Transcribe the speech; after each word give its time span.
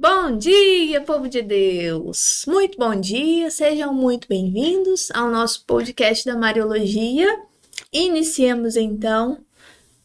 Bom 0.00 0.38
dia, 0.38 1.00
povo 1.00 1.28
de 1.28 1.42
Deus! 1.42 2.44
Muito 2.46 2.78
bom 2.78 2.94
dia, 2.94 3.50
sejam 3.50 3.92
muito 3.92 4.28
bem-vindos 4.28 5.10
ao 5.10 5.28
nosso 5.28 5.64
podcast 5.66 6.24
da 6.24 6.36
Mariologia. 6.36 7.26
Iniciemos 7.92 8.76
então 8.76 9.44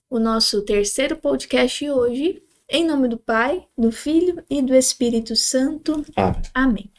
o 0.09 0.17
nosso 0.17 0.63
terceiro 0.63 1.15
podcast 1.17 1.87
hoje, 1.87 2.41
em 2.67 2.87
nome 2.87 3.07
do 3.07 3.19
Pai, 3.19 3.67
do 3.77 3.91
Filho 3.91 4.43
e 4.49 4.63
do 4.63 4.73
Espírito 4.73 5.35
Santo. 5.35 6.03
Amém. 6.15 6.41
Amém. 6.55 6.91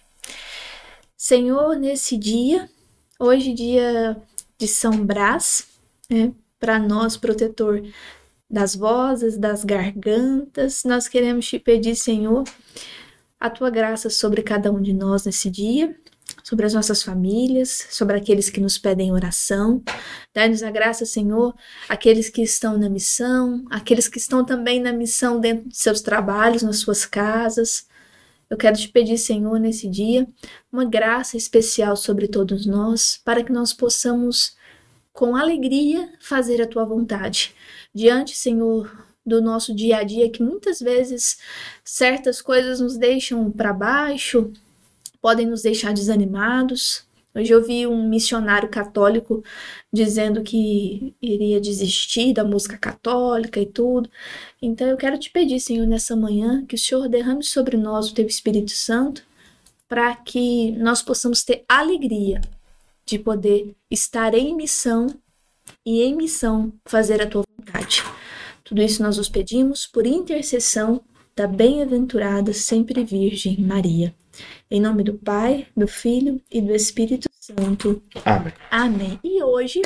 Senhor, 1.16 1.74
nesse 1.74 2.16
dia, 2.16 2.70
hoje, 3.18 3.52
dia 3.52 4.16
de 4.56 4.68
São 4.68 5.04
Brás, 5.04 5.66
né, 6.08 6.32
para 6.61 6.79
nós, 6.79 7.16
protetor 7.16 7.82
das 8.55 8.77
vozes, 8.77 9.36
das 9.36 9.64
gargantas. 9.64 10.84
Nós 10.84 11.09
queremos 11.09 11.46
te 11.46 11.59
pedir, 11.59 11.96
Senhor, 11.96 12.45
a 13.38 13.51
tua 13.51 13.69
graça 13.69 14.09
sobre 14.09 14.42
cada 14.42 14.70
um 14.70 14.80
de 14.80 14.92
nós 14.92 15.24
nesse 15.27 15.51
dia, 15.51 15.95
sobre 16.45 16.64
as 16.64 16.73
nossas 16.73 17.02
famílias, 17.02 17.88
sobre 17.91 18.16
aqueles 18.16 18.48
que 18.48 18.61
nos 18.61 18.78
pedem 18.78 19.12
oração. 19.12 19.83
Dá-nos 20.33 20.62
a 20.62 20.70
graça, 20.70 21.05
Senhor, 21.05 21.52
aqueles 21.88 22.30
que 22.30 22.42
estão 22.42 22.78
na 22.78 22.88
missão, 22.88 23.64
aqueles 23.70 24.06
que 24.06 24.19
estão 24.19 24.45
também 24.45 24.80
na 24.80 24.92
missão 24.92 25.41
dentro 25.41 25.69
de 25.69 25.77
seus 25.77 26.00
trabalhos, 26.00 26.62
nas 26.62 26.78
suas 26.78 27.05
casas. 27.05 27.89
Eu 28.48 28.56
quero 28.56 28.77
te 28.77 28.89
pedir, 28.89 29.19
Senhor, 29.19 29.59
nesse 29.59 29.89
dia, 29.89 30.28
uma 30.73 30.84
graça 30.84 31.36
especial 31.36 31.97
sobre 31.97 32.28
todos 32.28 32.66
nós, 32.66 33.20
para 33.25 33.42
que 33.42 33.50
nós 33.50 33.73
possamos, 33.73 34.55
com 35.12 35.34
alegria, 35.34 36.09
fazer 36.20 36.62
a 36.62 36.69
tua 36.69 36.84
vontade 36.84 37.52
diante, 37.95 38.37
Senhor, 38.37 38.91
do 39.25 39.41
nosso 39.41 39.75
dia 39.75 39.98
a 39.98 40.03
dia, 40.03 40.29
que 40.29 40.43
muitas 40.43 40.80
vezes 40.80 41.39
certas 41.84 42.43
coisas 42.43 42.80
nos 42.80 42.97
deixam 42.97 43.51
para 43.51 43.73
baixo, 43.73 44.53
podem 45.20 45.47
nos 45.47 45.62
deixar 45.62 45.95
desanimados. 45.95 47.06
Hoje 47.34 47.53
eu 47.53 47.64
vi 47.64 47.86
um 47.86 48.09
missionário 48.09 48.69
católico 48.69 49.42
dizendo 49.92 50.42
que 50.42 51.14
iria 51.20 51.61
desistir 51.61 52.33
da 52.33 52.45
música 52.45 52.77
católica 52.77 53.59
e 53.59 53.67
tudo. 53.67 54.11
Então 54.61 54.86
eu 54.86 54.97
quero 54.97 55.19
te 55.19 55.31
pedir, 55.31 55.58
Senhor, 55.58 55.86
nessa 55.86 56.14
manhã, 56.14 56.64
que 56.67 56.75
o 56.75 56.79
Senhor 56.79 57.08
derrame 57.08 57.42
sobre 57.42 57.77
nós 57.77 58.11
o 58.11 58.14
teu 58.14 58.27
Espírito 58.27 58.73
Santo, 58.73 59.25
para 59.89 60.14
que 60.14 60.73
nós 60.73 61.03
possamos 61.03 61.42
ter 61.42 61.64
alegria 61.69 62.41
de 63.06 63.19
poder 63.19 63.75
estar 63.91 64.34
em 64.34 64.55
missão 64.55 65.06
e 65.84 66.03
em 66.03 66.14
missão 66.14 66.73
fazer 66.84 67.20
a 67.20 67.27
tua 67.27 67.45
vontade. 67.65 68.05
Tudo 68.62 68.83
isso 68.83 69.03
nós 69.03 69.19
os 69.19 69.29
pedimos 69.29 69.87
por 69.87 70.07
intercessão 70.07 71.03
da 71.34 71.47
bem-aventurada 71.47 72.53
sempre 72.53 73.05
Virgem 73.05 73.61
Maria. 73.61 74.15
Em 74.70 74.81
nome 74.81 75.03
do 75.03 75.15
Pai, 75.15 75.67
do 75.77 75.87
Filho 75.87 76.41
e 76.51 76.61
do 76.61 76.75
Espírito 76.75 77.29
Santo. 77.41 78.03
Amém. 78.25 78.53
Amém. 78.70 79.20
E 79.23 79.42
hoje, 79.42 79.83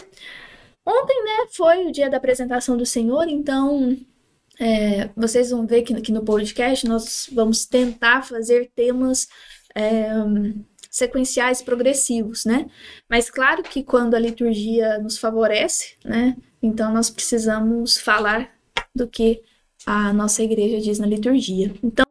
ontem, 0.84 1.24
né, 1.24 1.48
foi 1.52 1.86
o 1.86 1.92
dia 1.92 2.10
da 2.10 2.16
apresentação 2.16 2.76
do 2.76 2.84
Senhor, 2.84 3.28
então 3.28 3.96
é, 4.60 5.10
vocês 5.16 5.50
vão 5.50 5.66
ver 5.66 5.82
que 5.82 5.94
aqui 5.94 6.12
no 6.12 6.24
podcast 6.24 6.86
nós 6.86 7.28
vamos 7.32 7.64
tentar 7.64 8.22
fazer 8.22 8.70
temas 8.74 9.28
é, 9.74 10.08
sequenciais 10.90 11.62
progressivos, 11.62 12.44
né? 12.44 12.66
Mas 13.08 13.30
claro 13.30 13.62
que 13.62 13.82
quando 13.82 14.14
a 14.14 14.18
liturgia 14.18 14.98
nos 14.98 15.18
favorece, 15.18 15.94
né? 16.04 16.36
Então 16.62 16.92
nós 16.92 17.10
precisamos 17.10 17.98
falar 17.98 18.50
do 18.94 19.06
que 19.06 19.42
a 19.86 20.12
nossa 20.12 20.42
igreja 20.42 20.80
diz 20.80 20.98
na 20.98 21.06
liturgia. 21.06 21.72
Então, 21.82 22.04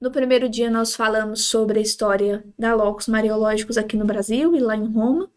no 0.00 0.10
primeiro 0.10 0.48
dia 0.48 0.70
nós 0.70 0.94
falamos 0.94 1.44
sobre 1.44 1.78
a 1.78 1.82
história 1.82 2.44
da 2.58 2.74
Locus 2.74 3.08
Mariológicos 3.08 3.78
aqui 3.78 3.96
no 3.96 4.04
Brasil 4.04 4.54
e 4.54 4.60
lá 4.60 4.76
em 4.76 4.86
Roma 4.86 5.30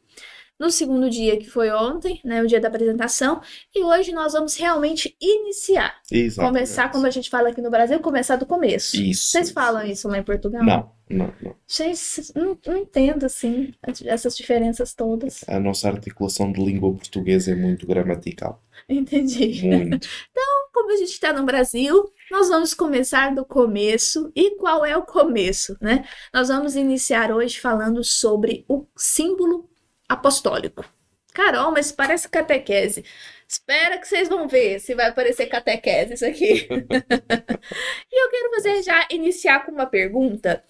no 0.60 0.72
segundo 0.72 1.10
dia, 1.10 1.38
que 1.38 1.50
foi 1.50 1.72
ontem, 1.72 2.20
né, 2.24 2.42
o 2.42 2.48
dia 2.48 2.60
da 2.60 2.68
apresentação, 2.68 3.42
e 3.76 3.84
hoje 3.84 4.12
nós 4.12 4.34
vamos 4.34 4.56
realmente 4.56 5.16
iniciar. 5.22 5.96
Exatamente. 6.12 6.54
Começar, 6.54 6.92
como 6.92 7.06
a 7.06 7.10
gente 7.12 7.30
fala 7.30 7.50
aqui 7.50 7.62
no 7.62 7.70
Brasil, 7.70 8.00
começar 8.00 8.36
do 8.38 8.46
começo. 8.46 8.98
Isso. 8.98 9.30
Vocês 9.30 9.52
falam 9.52 9.86
isso 9.86 10.08
lá 10.08 10.18
em 10.18 10.24
Portugal? 10.24 10.64
Não, 10.64 10.92
não, 11.10 11.34
não. 11.42 11.56
Gente, 11.68 12.32
não, 12.36 12.58
não 12.66 12.78
entendo, 12.78 13.26
assim, 13.26 13.74
essas 14.06 14.36
diferenças 14.36 14.94
todas. 14.94 15.44
A 15.48 15.60
nossa 15.60 15.90
articulação 15.90 16.52
de 16.52 16.64
língua 16.64 16.92
portuguesa 16.94 17.52
é 17.52 17.56
muito 17.56 17.86
gramatical. 17.86 18.64
Entendi. 18.90 19.68
Muito. 19.68 20.08
Então, 20.32 20.70
como 20.74 20.94
a 20.94 20.98
gente 20.98 21.12
está 21.12 21.34
no 21.34 21.44
Brasil, 21.44 22.12
nós 22.32 22.48
vamos 22.50 22.74
começar 22.74 23.34
do 23.34 23.44
começo. 23.44 24.32
E 24.36 24.56
qual 24.58 24.86
é 24.86 24.96
o 24.96 25.02
começo, 25.02 25.76
né? 25.82 26.06
Nós 26.34 26.48
vamos 26.48 26.76
iniciar 26.76 27.32
hoje 27.32 27.60
falando 27.60 28.04
sobre 28.04 28.64
o 28.70 28.86
símbolo 28.96 29.68
apostólico. 30.08 30.86
Carol, 31.34 31.72
mas 31.72 31.92
parece 31.92 32.28
catequese. 32.28 33.06
Espera 33.48 33.98
que 33.98 34.08
vocês 34.08 34.28
vão 34.28 34.48
ver 34.48 34.80
se 34.80 34.96
vai 34.96 35.14
parecer 35.14 35.46
catequese 35.46 36.16
isso 36.16 36.26
aqui. 36.26 36.68
e 38.12 38.24
eu 38.24 38.30
quero 38.30 38.56
fazer 38.56 38.84
já 38.84 39.08
iniciar 39.12 39.66
com 39.66 39.72
uma 39.72 39.86
pergunta, 39.86 40.64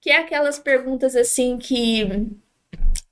que 0.00 0.10
é 0.10 0.18
aquelas 0.18 0.58
perguntas 0.58 1.16
assim 1.16 1.58
que 1.58 2.30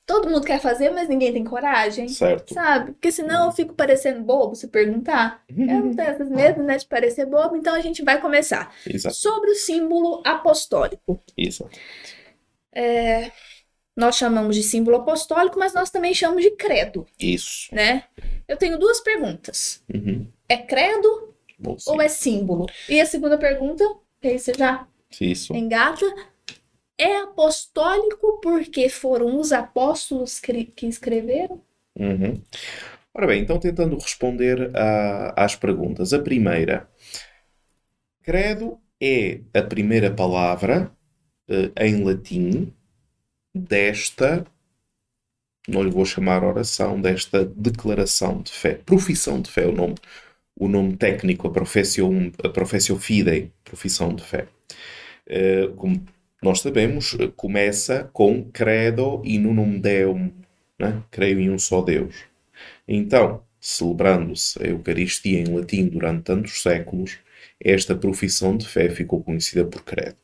todo 0.08 0.30
mundo 0.30 0.46
quer 0.46 0.58
fazer, 0.58 0.90
mas 0.90 1.06
ninguém 1.06 1.32
tem 1.32 1.44
coragem. 1.44 2.08
Certo. 2.08 2.54
Sabe? 2.54 2.92
Porque 2.92 3.12
senão 3.12 3.46
eu 3.46 3.52
fico 3.52 3.74
parecendo 3.74 4.22
bobo 4.22 4.54
se 4.54 4.68
perguntar. 4.68 5.42
Eu 5.54 5.84
não 5.84 5.94
tenho 5.94 6.08
essas 6.08 6.30
medo, 6.30 6.62
né, 6.62 6.78
de 6.78 6.86
parecer 6.86 7.26
bobo, 7.26 7.56
então 7.56 7.74
a 7.74 7.80
gente 7.80 8.02
vai 8.02 8.20
começar. 8.20 8.74
Exato. 8.86 9.14
Sobre 9.14 9.50
o 9.50 9.54
símbolo 9.54 10.22
apostólico. 10.24 11.20
Exato. 11.36 11.78
É, 12.72 13.30
nós 13.98 14.16
chamamos 14.16 14.54
de 14.54 14.62
símbolo 14.62 14.98
apostólico, 14.98 15.58
mas 15.58 15.74
nós 15.74 15.90
também 15.90 16.14
chamamos 16.14 16.42
de 16.44 16.52
credo, 16.52 17.04
Isso. 17.18 17.74
né? 17.74 18.04
Eu 18.46 18.56
tenho 18.56 18.78
duas 18.78 19.00
perguntas. 19.00 19.82
Uhum. 19.92 20.26
É 20.48 20.56
credo 20.56 21.34
Bom, 21.58 21.76
ou 21.86 22.00
é 22.00 22.08
símbolo? 22.08 22.66
E 22.88 23.00
a 23.00 23.04
segunda 23.06 23.36
pergunta, 23.36 23.84
que 24.20 24.28
aí 24.28 24.38
você 24.38 24.54
já 24.54 24.86
Isso. 25.20 25.52
engata, 25.54 26.06
é 26.96 27.16
apostólico 27.18 28.40
porque 28.40 28.88
foram 28.88 29.38
os 29.38 29.52
apóstolos 29.52 30.38
que 30.38 30.64
que 30.64 30.86
escreveram? 30.86 31.60
Uhum. 31.98 32.40
Ora 33.12 33.26
bem, 33.26 33.42
então 33.42 33.58
tentando 33.58 33.96
responder 33.98 34.70
a- 34.76 35.34
às 35.44 35.56
perguntas. 35.56 36.12
A 36.12 36.20
primeira, 36.20 36.88
credo 38.22 38.78
é 39.00 39.40
a 39.54 39.62
primeira 39.62 40.10
palavra 40.14 40.92
eh, 41.48 41.86
em 41.86 42.04
latim 42.04 42.72
desta, 43.58 44.46
não 45.68 45.82
lhe 45.82 45.90
vou 45.90 46.04
chamar 46.04 46.44
oração, 46.44 47.00
desta 47.00 47.44
declaração 47.44 48.42
de 48.42 48.52
fé, 48.52 48.74
profissão 48.74 49.40
de 49.40 49.50
fé, 49.50 49.66
o 49.66 49.72
nome, 49.72 49.96
o 50.58 50.68
nome 50.68 50.96
técnico, 50.96 51.48
a 51.48 51.50
professio, 51.50 52.10
a 52.42 52.98
fidei, 52.98 53.52
profissão 53.64 54.14
de 54.14 54.24
fé. 54.24 54.48
Eh, 55.26 55.68
como 55.76 56.02
nós 56.42 56.60
sabemos, 56.60 57.16
começa 57.36 58.08
com 58.12 58.44
credo 58.44 59.20
in 59.24 59.44
unum 59.46 59.78
Deum, 59.78 60.32
né? 60.78 61.02
creio 61.10 61.40
em 61.40 61.50
um 61.50 61.58
só 61.58 61.82
Deus. 61.82 62.14
Então, 62.86 63.42
celebrando-se 63.60 64.62
a 64.62 64.68
Eucaristia 64.68 65.40
em 65.40 65.54
latim 65.54 65.88
durante 65.88 66.22
tantos 66.24 66.62
séculos, 66.62 67.18
esta 67.60 67.94
profissão 67.94 68.56
de 68.56 68.66
fé 68.66 68.88
ficou 68.88 69.22
conhecida 69.22 69.64
por 69.64 69.84
credo. 69.84 70.16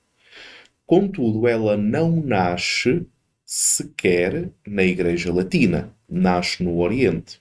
Contudo, 0.86 1.48
ela 1.48 1.76
não 1.76 2.22
nasce 2.22 3.06
sequer 3.44 4.50
na 4.66 4.82
Igreja 4.82 5.32
Latina, 5.32 5.94
nasce 6.08 6.62
no 6.62 6.78
Oriente. 6.78 7.40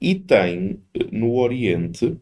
E 0.00 0.14
tem 0.14 0.82
no 1.12 1.34
Oriente 1.34 2.18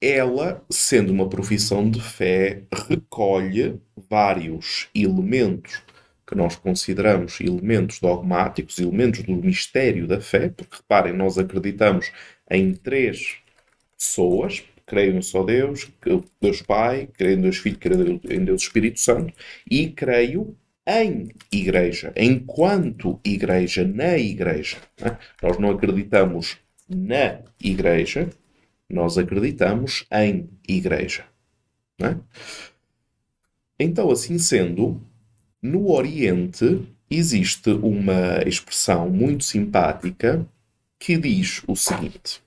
ela, 0.00 0.64
sendo 0.70 1.12
uma 1.12 1.28
profissão 1.28 1.90
de 1.90 2.00
fé, 2.00 2.62
recolhe 2.88 3.80
vários 4.08 4.88
elementos 4.94 5.82
que 6.26 6.34
nós 6.34 6.56
consideramos 6.56 7.40
elementos 7.40 8.00
dogmáticos, 8.00 8.78
elementos 8.78 9.22
do 9.22 9.34
mistério 9.36 10.06
da 10.06 10.20
fé, 10.20 10.48
porque 10.48 10.76
reparem, 10.76 11.12
nós 11.12 11.38
acreditamos 11.38 12.10
em 12.50 12.74
três 12.74 13.36
pessoas, 13.96 14.64
creio 14.86 15.16
um 15.16 15.22
só 15.22 15.42
Deus, 15.42 15.90
Deus 16.40 16.62
Pai, 16.62 17.08
creio 17.12 17.38
em 17.38 17.42
Deus 17.42 17.58
Filho, 17.58 17.78
creio 17.78 18.20
em 18.30 18.44
Deus 18.44 18.62
Espírito 18.62 19.00
Santo, 19.00 19.32
e 19.68 19.88
creio 19.88 20.56
em 20.86 21.28
igreja, 21.50 22.12
enquanto 22.16 23.20
igreja, 23.24 23.84
na 23.84 24.16
igreja. 24.16 24.78
né? 25.00 25.18
Nós 25.42 25.58
não 25.58 25.70
acreditamos 25.70 26.56
na 26.88 27.40
igreja, 27.60 28.30
nós 28.88 29.18
acreditamos 29.18 30.06
em 30.12 30.48
igreja. 30.68 31.24
né? 31.98 32.20
Então, 33.78 34.10
assim 34.10 34.38
sendo, 34.38 35.02
no 35.60 35.90
Oriente 35.90 36.86
existe 37.10 37.70
uma 37.70 38.42
expressão 38.46 39.10
muito 39.10 39.44
simpática 39.44 40.46
que 40.98 41.18
diz 41.18 41.62
o 41.66 41.74
seguinte: 41.74 42.40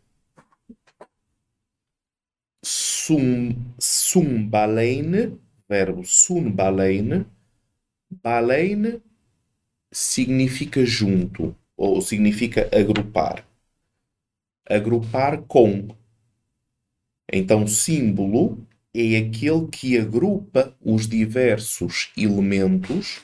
sum, 2.63 3.55
sumbalein, 3.79 5.37
verbo 5.67 6.03
sunbalein. 6.03 7.25
Balein 8.23 9.01
significa 9.91 10.85
junto, 10.85 11.55
ou 11.77 12.01
significa 12.01 12.69
agrupar. 12.73 13.45
Agrupar 14.69 15.41
com. 15.43 15.89
Então, 17.31 17.65
símbolo 17.67 18.67
é 18.93 19.17
aquele 19.17 19.67
que 19.67 19.97
agrupa 19.97 20.75
os 20.81 21.07
diversos 21.07 22.11
elementos 22.17 23.21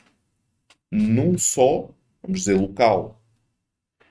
num 0.92 1.38
só, 1.38 1.90
vamos 2.24 2.40
dizer, 2.42 2.56
local. 2.56 3.22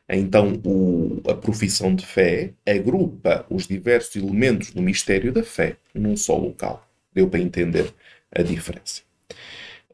Então, 0.08 0.60
o, 0.64 1.22
a 1.30 1.34
profissão 1.34 1.94
de 1.94 2.04
fé 2.06 2.52
agrupa 2.66 3.46
os 3.48 3.66
diversos 3.66 4.16
elementos 4.16 4.70
do 4.70 4.82
mistério 4.82 5.32
da 5.32 5.42
fé 5.42 5.76
num 5.94 6.16
só 6.16 6.36
local. 6.36 6.86
Deu 7.12 7.28
para 7.28 7.40
entender 7.40 7.92
a 8.30 8.42
diferença. 8.42 9.02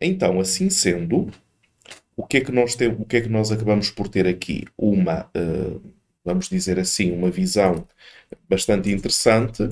Então, 0.00 0.40
assim 0.40 0.70
sendo, 0.70 1.30
o 2.16 2.26
que 2.26 2.38
é 2.38 2.40
que 2.40 2.52
nós, 2.52 2.74
temos, 2.74 3.00
o 3.00 3.04
que 3.04 3.18
é 3.18 3.20
que 3.20 3.28
nós 3.28 3.52
acabamos 3.52 3.90
por 3.90 4.08
ter 4.08 4.26
aqui? 4.26 4.64
Uma, 4.76 5.30
uh, 5.36 5.80
vamos 6.24 6.48
dizer 6.48 6.78
assim, 6.78 7.12
uma 7.12 7.30
visão 7.30 7.86
bastante 8.48 8.90
interessante, 8.90 9.68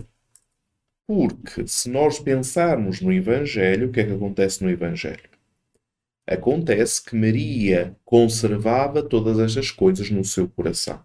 porque 1.07 1.67
se 1.67 1.89
nós 1.91 2.19
pensarmos 2.19 3.01
no 3.01 3.13
Evangelho, 3.13 3.89
o 3.89 3.93
que 3.93 4.01
é 4.01 4.05
que 4.05 4.13
acontece 4.13 4.63
no 4.63 4.71
Evangelho? 4.71 5.38
Acontece 6.31 7.03
que 7.03 7.17
Maria 7.17 7.97
conservava 8.05 9.03
todas 9.03 9.39
estas 9.39 9.71
coisas 9.71 10.11
no 10.11 10.23
seu 10.23 10.47
coração. 10.47 11.03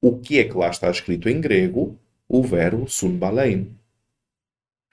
O 0.00 0.18
que 0.18 0.40
é 0.40 0.44
que 0.48 0.56
lá 0.56 0.68
está 0.68 0.90
escrito 0.90 1.28
em 1.28 1.40
grego? 1.40 1.96
O 2.28 2.42
verbo 2.42 2.88
sunbalein. 2.88 3.72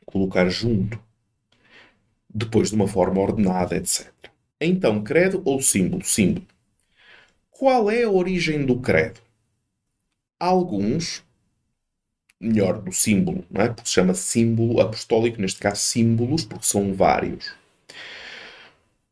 Colocar 0.05 0.47
junto. 0.49 0.99
Depois 2.31 2.69
de 2.69 2.75
uma 2.75 2.87
forma 2.87 3.19
ordenada, 3.19 3.75
etc. 3.75 4.13
Então, 4.61 5.03
credo 5.03 5.41
ou 5.43 5.59
símbolo? 5.59 6.05
Símbolo. 6.05 6.45
Qual 7.49 7.89
é 7.89 8.03
a 8.03 8.09
origem 8.11 8.67
do 8.67 8.79
credo? 8.79 9.19
Alguns, 10.39 11.23
melhor, 12.39 12.79
do 12.79 12.91
símbolo, 12.91 13.43
não 13.49 13.61
é? 13.63 13.69
porque 13.69 13.89
se 13.89 13.95
chama 13.95 14.13
símbolo 14.13 14.79
apostólico, 14.79 15.41
neste 15.41 15.59
caso 15.59 15.81
símbolos, 15.81 16.45
porque 16.45 16.67
são 16.67 16.93
vários. 16.93 17.64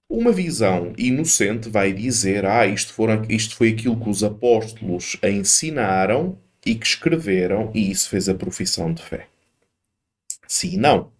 Uma 0.10 0.32
visão 0.32 0.94
inocente 0.98 1.70
vai 1.70 1.92
dizer: 1.94 2.46
Ah, 2.46 2.68
isto, 2.68 2.94
foram, 2.94 3.24
isto 3.30 3.56
foi 3.56 3.70
aquilo 3.70 4.00
que 4.00 4.10
os 4.10 4.24
apóstolos 4.24 5.18
ensinaram 5.24 6.38
e 6.66 6.76
que 6.76 6.86
escreveram, 6.86 7.72
e 7.74 7.92
isso 7.92 8.10
fez 8.10 8.30
a 8.30 8.36
profissão 8.36 8.94
de 8.94 9.02
fé. 9.02 9.28
Sim, 10.48 10.78
não. 10.78 11.12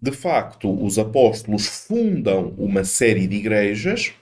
De 0.00 0.12
facto, 0.12 0.82
os 0.82 0.98
apóstolos 0.98 1.66
fundam 1.66 2.54
uma 2.58 2.84
série 2.84 3.26
de 3.26 3.36
igrejas. 3.36 4.12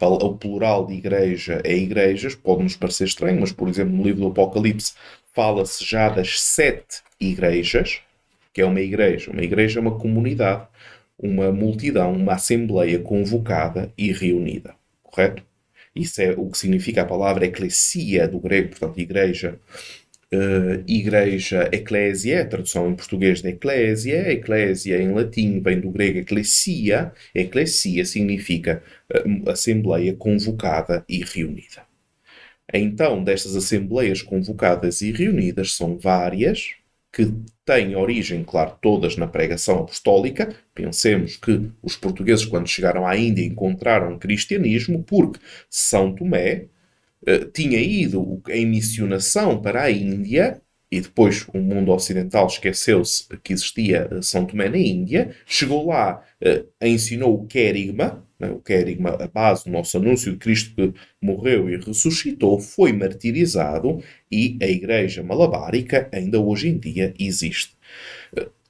O 0.00 0.34
plural 0.34 0.86
de 0.86 0.94
igreja 0.94 1.60
é 1.64 1.76
igrejas, 1.76 2.34
pode 2.34 2.62
nos 2.62 2.76
parecer 2.76 3.04
estranho, 3.04 3.40
mas, 3.40 3.52
por 3.52 3.68
exemplo, 3.68 3.94
no 3.94 4.02
livro 4.02 4.20
do 4.20 4.26
Apocalipse 4.28 4.94
fala-se 5.32 5.84
já 5.84 6.08
das 6.08 6.40
sete 6.40 7.02
igrejas, 7.20 8.00
que 8.52 8.60
é 8.60 8.64
uma 8.66 8.80
igreja. 8.80 9.30
Uma 9.30 9.42
igreja 9.42 9.78
é 9.78 9.82
uma 9.82 9.98
comunidade 9.98 10.66
uma 11.22 11.52
multidão, 11.52 12.12
uma 12.12 12.34
assembleia 12.34 12.98
convocada 12.98 13.92
e 13.96 14.12
reunida. 14.12 14.74
Correto? 15.02 15.44
Isso 15.94 16.20
é 16.20 16.32
o 16.32 16.50
que 16.50 16.58
significa 16.58 17.02
a 17.02 17.06
palavra 17.06 17.46
eclesia 17.46 18.26
do 18.26 18.40
grego, 18.40 18.70
portanto, 18.70 18.98
igreja. 18.98 19.58
Uh, 20.34 20.82
igreja, 20.88 21.68
eclésia, 21.70 22.46
tradução 22.46 22.90
em 22.90 22.94
português 22.94 23.42
de 23.42 23.50
eclésia. 23.50 24.32
Eclésia 24.32 25.00
em 25.00 25.12
latim 25.12 25.60
vem 25.60 25.78
do 25.78 25.90
grego 25.90 26.18
eclesia. 26.18 27.12
Eclesia 27.34 28.04
significa 28.06 28.82
uh, 29.14 29.50
assembleia 29.50 30.14
convocada 30.14 31.04
e 31.08 31.22
reunida. 31.22 31.82
Então, 32.72 33.22
destas 33.22 33.54
assembleias 33.54 34.22
convocadas 34.22 35.02
e 35.02 35.12
reunidas 35.12 35.74
são 35.74 35.98
várias, 35.98 36.74
que 37.12 37.30
têm 37.64 37.94
origem, 37.94 38.42
claro, 38.44 38.76
todas 38.80 39.16
na 39.16 39.26
pregação 39.26 39.80
apostólica. 39.80 40.54
Pensemos 40.74 41.36
que 41.36 41.70
os 41.82 41.96
portugueses, 41.96 42.44
quando 42.44 42.68
chegaram 42.68 43.06
à 43.06 43.16
Índia, 43.16 43.44
encontraram 43.44 44.18
cristianismo, 44.18 45.02
porque 45.02 45.40
São 45.70 46.14
Tomé 46.14 46.66
uh, 47.22 47.44
tinha 47.52 47.78
ido 47.78 48.42
em 48.48 48.66
missionação 48.66 49.60
para 49.60 49.82
a 49.82 49.90
Índia 49.90 50.60
e 50.90 51.00
depois 51.00 51.46
o 51.54 51.58
mundo 51.58 51.90
ocidental 51.90 52.46
esqueceu-se 52.46 53.26
que 53.42 53.54
existia 53.54 54.10
São 54.20 54.44
Tomé 54.44 54.68
na 54.68 54.76
Índia, 54.76 55.34
chegou 55.46 55.86
lá, 55.86 56.22
uh, 56.44 56.68
ensinou 56.86 57.34
o 57.34 57.46
querigma, 57.46 58.26
o 58.50 58.60
querigma, 58.60 59.10
a 59.10 59.26
base 59.26 59.64
do 59.64 59.70
nosso 59.70 59.96
anúncio 59.96 60.32
de 60.32 60.38
Cristo 60.38 60.74
que 60.74 60.94
morreu 61.20 61.68
e 61.70 61.76
ressuscitou, 61.76 62.58
foi 62.58 62.92
martirizado 62.92 64.02
e 64.30 64.58
a 64.60 64.66
Igreja 64.66 65.22
Malabárica 65.22 66.08
ainda 66.12 66.40
hoje 66.40 66.68
em 66.68 66.78
dia 66.78 67.14
existe. 67.18 67.76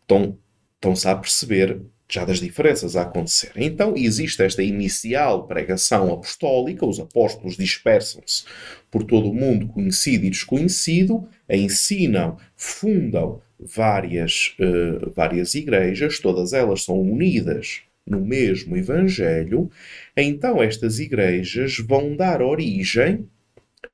Então, 0.04 0.36
estão-se 0.74 1.08
a 1.08 1.16
perceber 1.16 1.80
já 2.12 2.26
das 2.26 2.40
diferenças 2.40 2.94
a 2.94 3.02
acontecer. 3.02 3.52
Então, 3.56 3.94
existe 3.96 4.42
esta 4.42 4.62
inicial 4.62 5.46
pregação 5.46 6.12
apostólica, 6.12 6.84
os 6.84 7.00
apóstolos 7.00 7.56
dispersam-se 7.56 8.44
por 8.90 9.02
todo 9.04 9.30
o 9.30 9.34
mundo, 9.34 9.68
conhecido 9.68 10.26
e 10.26 10.30
desconhecido, 10.30 11.26
ensinam, 11.48 12.36
fundam 12.54 13.40
várias, 13.58 14.54
uh, 14.60 15.10
várias 15.16 15.54
igrejas, 15.54 16.18
todas 16.18 16.52
elas 16.52 16.84
são 16.84 17.00
unidas 17.00 17.82
no 18.06 18.20
mesmo 18.20 18.76
Evangelho, 18.76 19.70
então 20.16 20.62
estas 20.62 20.98
igrejas 20.98 21.78
vão 21.78 22.16
dar 22.16 22.42
origem 22.42 23.28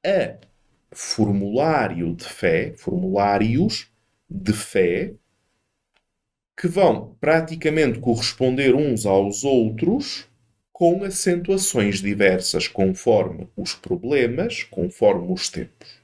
a 0.04 0.36
formulário 0.90 2.14
de 2.14 2.24
fé, 2.24 2.72
formulários 2.76 3.90
de 4.28 4.52
fé, 4.52 5.12
que 6.56 6.66
vão 6.66 7.16
praticamente 7.20 8.00
corresponder 8.00 8.74
uns 8.74 9.06
aos 9.06 9.44
outros 9.44 10.26
com 10.72 11.04
acentuações 11.04 12.00
diversas 12.00 12.68
conforme 12.68 13.48
os 13.56 13.74
problemas, 13.74 14.62
conforme 14.64 15.32
os 15.32 15.48
tempos. 15.48 15.98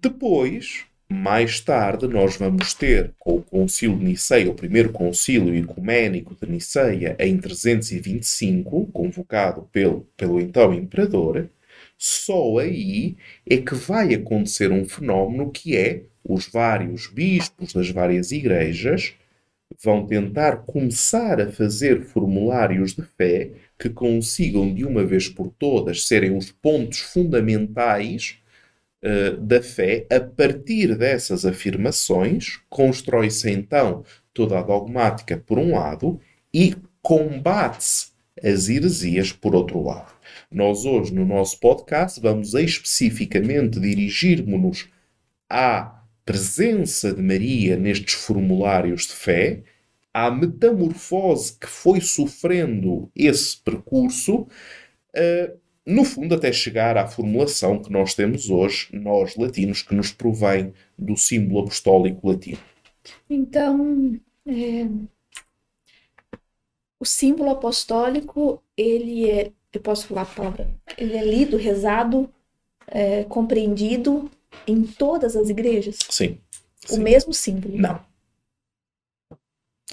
Depois, 0.00 0.86
mais 1.12 1.60
tarde, 1.60 2.08
nós 2.08 2.36
vamos 2.36 2.74
ter, 2.74 3.12
com 3.18 3.36
o 3.36 3.42
Concílio 3.42 3.98
de 3.98 4.04
Niceia, 4.04 4.50
o 4.50 4.54
primeiro 4.54 4.90
concílio 4.90 5.54
ecuménico 5.54 6.34
de 6.34 6.50
Niceia, 6.50 7.14
em 7.20 7.36
325, 7.36 8.86
convocado 8.86 9.68
pelo, 9.70 10.08
pelo 10.16 10.40
então 10.40 10.72
imperador, 10.72 11.48
só 11.98 12.58
aí 12.58 13.16
é 13.48 13.58
que 13.58 13.74
vai 13.74 14.14
acontecer 14.14 14.72
um 14.72 14.84
fenómeno 14.84 15.50
que 15.50 15.76
é 15.76 16.02
os 16.24 16.48
vários 16.48 17.06
bispos 17.06 17.72
das 17.72 17.90
várias 17.90 18.32
igrejas 18.32 19.14
vão 19.82 20.06
tentar 20.06 20.58
começar 20.58 21.40
a 21.40 21.50
fazer 21.50 22.02
formulários 22.02 22.94
de 22.94 23.02
fé 23.02 23.50
que 23.78 23.88
consigam 23.88 24.72
de 24.72 24.84
uma 24.84 25.04
vez 25.04 25.28
por 25.28 25.48
todas 25.58 26.06
serem 26.06 26.36
os 26.36 26.50
pontos 26.50 26.98
fundamentais 27.00 28.41
uh, 29.02 29.36
da 29.36 29.62
fé. 29.62 30.06
A 30.10 30.20
partir 30.20 30.96
dessas 30.96 31.44
afirmações, 31.44 32.60
constrói-se 32.68 33.50
então 33.50 34.04
toda 34.32 34.58
a 34.58 34.62
dogmática 34.62 35.36
por 35.36 35.58
um 35.58 35.74
lado 35.74 36.20
e 36.52 36.74
combate-se 37.02 38.12
as 38.42 38.68
heresias 38.68 39.32
por 39.32 39.54
outro 39.54 39.82
lado. 39.82 40.12
Nós 40.50 40.84
hoje, 40.84 41.12
no 41.12 41.26
nosso 41.26 41.58
podcast, 41.60 42.20
vamos 42.20 42.54
especificamente 42.54 43.78
dirigir-nos 43.78 44.88
à 45.48 46.02
presença 46.24 47.12
de 47.12 47.20
Maria 47.20 47.76
nestes 47.76 48.14
formulários 48.14 49.06
de 49.06 49.12
fé, 49.12 49.62
à 50.14 50.30
metamorfose 50.30 51.58
que 51.58 51.66
foi 51.66 52.00
sofrendo 52.00 53.10
esse 53.14 53.56
percurso, 53.58 54.46
uh, 55.16 55.61
no 55.84 56.04
fundo, 56.04 56.34
até 56.34 56.52
chegar 56.52 56.96
à 56.96 57.06
formulação 57.06 57.82
que 57.82 57.90
nós 57.90 58.14
temos 58.14 58.48
hoje, 58.48 58.88
nós 58.92 59.36
latinos, 59.36 59.82
que 59.82 59.94
nos 59.94 60.12
provém 60.12 60.72
do 60.96 61.16
símbolo 61.16 61.60
apostólico 61.60 62.28
latino. 62.28 62.58
Então, 63.28 64.20
é, 64.46 64.86
o 67.00 67.04
símbolo 67.04 67.50
apostólico, 67.50 68.62
ele 68.76 69.28
é, 69.28 69.50
eu 69.72 69.80
posso 69.80 70.06
falar 70.06 70.22
a 70.22 70.26
palavra, 70.26 70.70
ele 70.96 71.16
é 71.16 71.24
lido, 71.24 71.56
rezado, 71.56 72.32
é, 72.86 73.24
compreendido 73.24 74.30
em 74.66 74.84
todas 74.84 75.34
as 75.34 75.48
igrejas? 75.48 75.98
Sim. 76.08 76.38
O 76.88 76.94
sim. 76.94 77.02
mesmo 77.02 77.32
símbolo? 77.32 77.76
Não. 77.76 78.00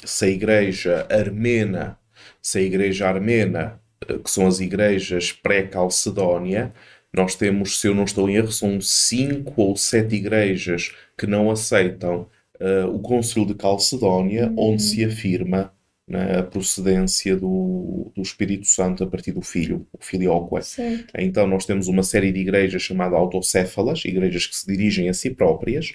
Se 0.04 0.26
a 0.26 0.28
igreja 0.30 1.08
armena, 1.10 2.00
se 2.42 2.60
a 2.60 2.62
igreja 2.62 3.08
armena, 3.08 3.82
que 4.24 4.30
são 4.30 4.48
as 4.48 4.60
igrejas 4.60 5.32
pré-Calcedónia, 5.32 6.74
nós 7.14 7.36
temos, 7.36 7.80
se 7.80 7.88
eu 7.88 7.96
não 7.96 8.04
estou 8.04 8.30
em 8.30 8.36
erro, 8.36 8.52
são 8.52 8.80
cinco 8.82 9.62
ou 9.62 9.76
sete 9.76 10.16
igrejas 10.16 10.96
que 11.18 11.26
não 11.28 11.50
aceitam 11.52 12.28
uh, 12.60 12.88
o 12.94 13.00
Concílio 13.00 13.48
de 13.48 13.56
Calcedónia, 13.56 14.48
Uhum. 14.48 14.74
onde 14.74 14.84
se 14.84 15.04
afirma 15.04 15.74
né, 16.08 16.40
a 16.40 16.44
procedência 16.44 17.36
do, 17.36 18.12
do 18.16 18.22
Espírito 18.22 18.66
Santo 18.68 19.04
a 19.04 19.08
partir 19.08 19.32
do 19.32 19.42
Filho, 19.42 19.88
o 19.94 20.04
Filioque. 20.04 20.62
Certo. 20.64 21.14
Então 21.18 21.46
nós 21.48 21.66
temos 21.66 21.88
uma 21.88 22.04
série 22.04 22.32
de 22.32 22.40
igrejas 22.40 22.82
chamadas 22.82 23.18
autocéfalas, 23.18 24.04
igrejas 24.06 24.48
que 24.48 24.56
se 24.56 24.66
dirigem 24.68 25.08
a 25.10 25.14
si 25.14 25.30
próprias, 25.30 25.94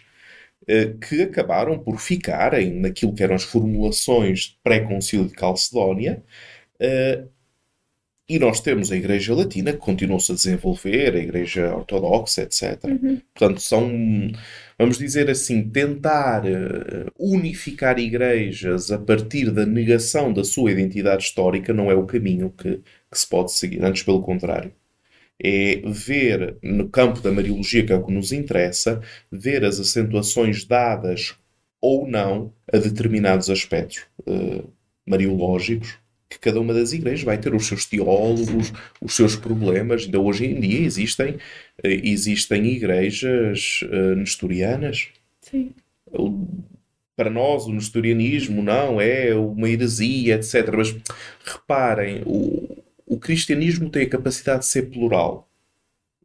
eh, 0.68 0.94
que 1.08 1.22
acabaram 1.22 1.78
por 1.78 2.00
ficarem 2.00 2.72
naquilo 2.80 3.14
que 3.14 3.22
eram 3.22 3.34
as 3.34 3.44
formulações 3.44 4.56
pré-concílio 4.62 5.26
de 5.26 5.34
Calcedónia, 5.34 6.22
eh, 6.80 7.24
e 8.28 8.38
nós 8.38 8.60
temos 8.60 8.90
a 8.90 8.96
Igreja 8.96 9.34
Latina 9.34 9.72
que 9.72 9.78
continuou-se 9.78 10.32
a 10.32 10.34
desenvolver, 10.34 11.14
a 11.14 11.18
Igreja 11.18 11.74
Ortodoxa, 11.74 12.42
etc. 12.42 12.84
Uhum. 12.84 13.20
Portanto, 13.34 13.60
são, 13.60 14.32
vamos 14.78 14.96
dizer 14.96 15.28
assim, 15.28 15.68
tentar 15.68 16.46
eh, 16.46 17.06
unificar 17.18 17.98
igrejas 17.98 18.90
a 18.90 18.98
partir 18.98 19.50
da 19.50 19.66
negação 19.66 20.32
da 20.32 20.42
sua 20.42 20.72
identidade 20.72 21.24
histórica 21.24 21.74
não 21.74 21.90
é 21.90 21.94
o 21.94 22.06
caminho 22.06 22.50
que, 22.50 22.80
que 23.10 23.18
se 23.18 23.28
pode 23.28 23.52
seguir. 23.52 23.84
Antes, 23.84 24.02
pelo 24.02 24.22
contrário. 24.22 24.72
É 25.42 25.82
ver, 25.84 26.56
no 26.62 26.88
campo 26.88 27.20
da 27.20 27.32
Mariologia, 27.32 27.84
que 27.84 27.92
é 27.92 27.96
o 27.96 28.04
que 28.04 28.12
nos 28.12 28.32
interessa, 28.32 29.02
ver 29.30 29.64
as 29.64 29.80
acentuações 29.80 30.64
dadas 30.64 31.34
ou 31.80 32.06
não 32.08 32.54
a 32.72 32.78
determinados 32.78 33.50
aspectos 33.50 34.06
eh, 34.26 34.64
mariológicos 35.06 35.98
que 36.34 36.40
cada 36.40 36.60
uma 36.60 36.74
das 36.74 36.92
igrejas 36.92 37.22
vai 37.22 37.38
ter 37.38 37.54
os 37.54 37.66
seus 37.66 37.86
teólogos, 37.86 38.72
os 39.00 39.14
seus 39.14 39.36
problemas. 39.36 40.04
Ainda 40.04 40.20
hoje 40.20 40.46
em 40.46 40.60
dia 40.60 40.80
existem, 40.80 41.36
eh, 41.82 42.00
existem 42.02 42.66
igrejas 42.66 43.80
eh, 43.90 44.14
nestorianas. 44.16 45.08
Sim. 45.40 45.70
Para 47.16 47.30
nós, 47.30 47.66
o 47.66 47.72
nestorianismo 47.72 48.62
não 48.62 49.00
é 49.00 49.34
uma 49.34 49.68
heresia, 49.68 50.34
etc. 50.34 50.68
Mas 50.76 50.94
reparem, 51.44 52.22
o, 52.26 52.82
o 53.06 53.18
cristianismo 53.18 53.88
tem 53.88 54.02
a 54.02 54.08
capacidade 54.08 54.60
de 54.60 54.66
ser 54.66 54.90
plural 54.90 55.48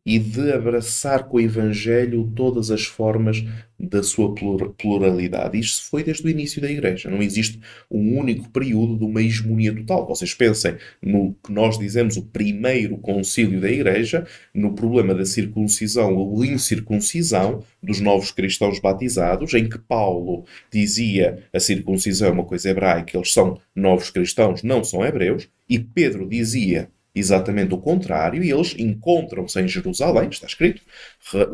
e 0.09 0.17
de 0.17 0.51
abraçar 0.51 1.25
com 1.27 1.37
o 1.37 1.39
Evangelho 1.39 2.31
todas 2.35 2.71
as 2.71 2.83
formas 2.83 3.45
da 3.79 4.01
sua 4.01 4.33
plura- 4.33 4.69
pluralidade. 4.69 5.59
Isto 5.59 5.87
foi 5.87 6.03
desde 6.03 6.25
o 6.25 6.29
início 6.31 6.59
da 6.59 6.69
Igreja. 6.69 7.11
Não 7.11 7.21
existe 7.21 7.59
um 7.91 8.17
único 8.17 8.49
período 8.49 8.97
de 8.97 9.05
uma 9.05 9.21
hegemonia 9.21 9.71
total. 9.71 10.07
Vocês 10.07 10.33
pensem 10.33 10.77
no 10.99 11.35
que 11.45 11.51
nós 11.51 11.77
dizemos 11.77 12.17
o 12.17 12.25
primeiro 12.25 12.97
concílio 12.97 13.61
da 13.61 13.69
Igreja, 13.69 14.25
no 14.51 14.73
problema 14.73 15.13
da 15.13 15.25
circuncisão 15.25 16.15
ou 16.15 16.43
incircuncisão 16.43 17.63
dos 17.81 18.01
novos 18.01 18.31
cristãos 18.31 18.79
batizados, 18.79 19.53
em 19.53 19.69
que 19.69 19.77
Paulo 19.77 20.43
dizia 20.73 21.43
a 21.53 21.59
circuncisão 21.59 22.29
é 22.29 22.31
uma 22.31 22.45
coisa 22.45 22.71
hebraica, 22.71 23.15
eles 23.15 23.31
são 23.31 23.59
novos 23.75 24.09
cristãos, 24.09 24.63
não 24.63 24.83
são 24.83 25.05
hebreus, 25.05 25.47
e 25.69 25.77
Pedro 25.77 26.27
dizia 26.27 26.89
exatamente 27.13 27.73
o 27.73 27.77
contrário, 27.77 28.43
e 28.43 28.51
eles 28.51 28.75
encontram-se 28.77 29.59
em 29.59 29.67
Jerusalém, 29.67 30.29
está 30.29 30.47
escrito, 30.47 30.81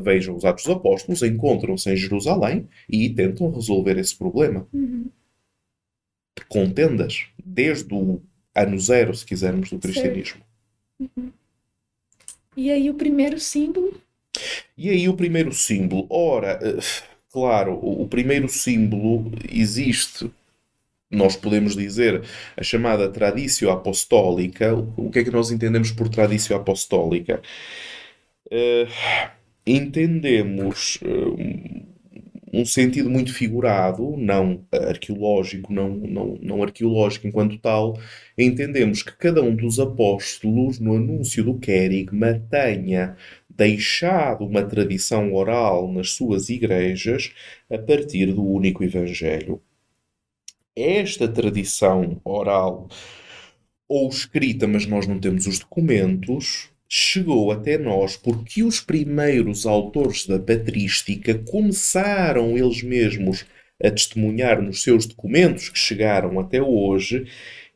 vejam 0.02 0.36
os 0.36 0.46
Atos 0.46 0.66
dos 0.66 0.76
Apóstolos, 0.76 1.24
encontram-se 1.24 1.90
em 1.90 1.96
Jerusalém 1.96 2.68
e 2.90 3.10
tentam 3.10 3.50
resolver 3.52 3.98
esse 3.98 4.16
problema. 4.16 4.68
Uhum. 4.74 5.10
Contendas, 6.50 7.26
desde 7.44 7.94
o 7.94 8.22
ano 8.54 8.80
zero, 8.80 9.14
se 9.14 9.26
quisermos, 9.26 9.70
do 9.70 9.80
cristianismo. 9.80 10.42
E 12.56 12.72
aí 12.72 12.90
o 12.90 12.94
primeiro 12.94 13.40
símbolo? 13.40 14.00
E 14.78 14.90
aí 14.90 15.08
o 15.08 15.14
primeiro 15.14 15.54
símbolo, 15.54 16.06
ora, 16.10 16.60
eh, 16.62 16.80
claro, 17.32 17.74
o 17.74 18.08
primeiro 18.08 18.48
símbolo 18.50 19.32
existe, 19.50 20.30
nós 21.12 21.36
podemos 21.36 21.76
dizer, 21.76 22.24
a 22.58 22.64
chamada 22.64 23.10
traditio 23.10 23.70
apostólica. 23.70 24.76
O 24.98 25.10
que 25.12 25.20
é 25.20 25.24
que 25.24 25.32
nós 25.32 25.52
entendemos 25.52 25.92
por 25.92 26.10
traditio 26.10 26.56
apostólica? 26.56 27.42
Eh, 28.52 28.88
entendemos 29.66 31.00
eh, 31.04 31.76
um 32.54 32.66
sentido 32.66 33.10
muito 33.10 33.34
figurado, 33.34 34.16
não 34.18 34.66
arqueológico, 34.72 35.74
não, 35.74 35.90
não, 35.90 36.38
não 36.42 36.64
arqueológico 36.64 37.28
enquanto 37.28 37.58
tal, 37.60 38.00
entendemos 38.38 39.04
que 39.04 39.12
cada 39.18 39.42
um 39.42 39.56
dos 39.56 39.80
apóstolos, 39.80 40.80
no 40.80 40.96
anúncio 40.96 41.44
do 41.44 41.60
querigma, 41.60 42.40
tenha 42.50 43.18
deixado 43.50 44.46
uma 44.46 44.64
tradição 44.64 45.34
oral 45.34 45.92
nas 45.92 46.12
suas 46.12 46.50
igrejas 46.50 47.34
a 47.70 47.78
partir 47.78 48.28
do 48.34 48.44
único 48.46 48.84
Evangelho. 48.84 49.62
Esta 50.76 51.28
tradição 51.28 52.20
oral 52.24 52.90
ou 53.88 54.10
escrita, 54.10 54.68
mas 54.68 54.86
nós 54.86 55.08
não 55.08 55.20
temos 55.20 55.48
os 55.48 55.60
documentos, 55.60 56.70
chegou 56.90 57.52
até 57.52 57.78
nós 57.78 58.18
porque 58.18 58.64
os 58.64 58.82
primeiros 58.82 59.66
autores 59.66 60.26
da 60.26 60.38
patrística 60.38 61.36
começaram 61.50 62.58
eles 62.58 62.84
mesmos 62.84 63.46
a 63.84 63.92
testemunhar 63.92 64.62
nos 64.62 64.84
seus 64.84 65.06
documentos 65.06 65.70
que 65.70 65.78
chegaram 65.78 66.40
até 66.40 66.62
hoje 66.62 67.26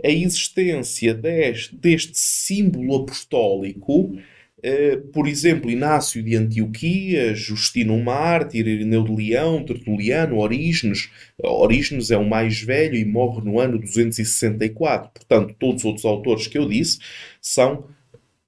a 0.03 0.09
existência 0.09 1.13
deste, 1.13 1.75
deste 1.75 2.17
símbolo 2.17 2.95
apostólico. 2.95 4.17
Eh, 4.61 4.97
por 5.13 5.27
exemplo, 5.27 5.71
Inácio 5.71 6.21
de 6.21 6.35
Antioquia, 6.35 7.33
Justino 7.33 7.97
Mártir, 7.99 8.67
Ireneu 8.67 9.03
de 9.03 9.15
Leão, 9.15 9.63
Tertuliano, 9.63 10.37
Orígenes. 10.37 11.09
Orígenes 11.41 12.11
é 12.11 12.17
o 12.17 12.27
mais 12.27 12.61
velho 12.61 12.95
e 12.95 13.05
morre 13.05 13.41
no 13.43 13.59
ano 13.59 13.79
264. 13.79 15.11
Portanto, 15.13 15.55
todos 15.57 15.81
os 15.81 15.85
outros 15.85 16.05
autores 16.05 16.47
que 16.47 16.57
eu 16.57 16.67
disse 16.67 16.99
são 17.41 17.85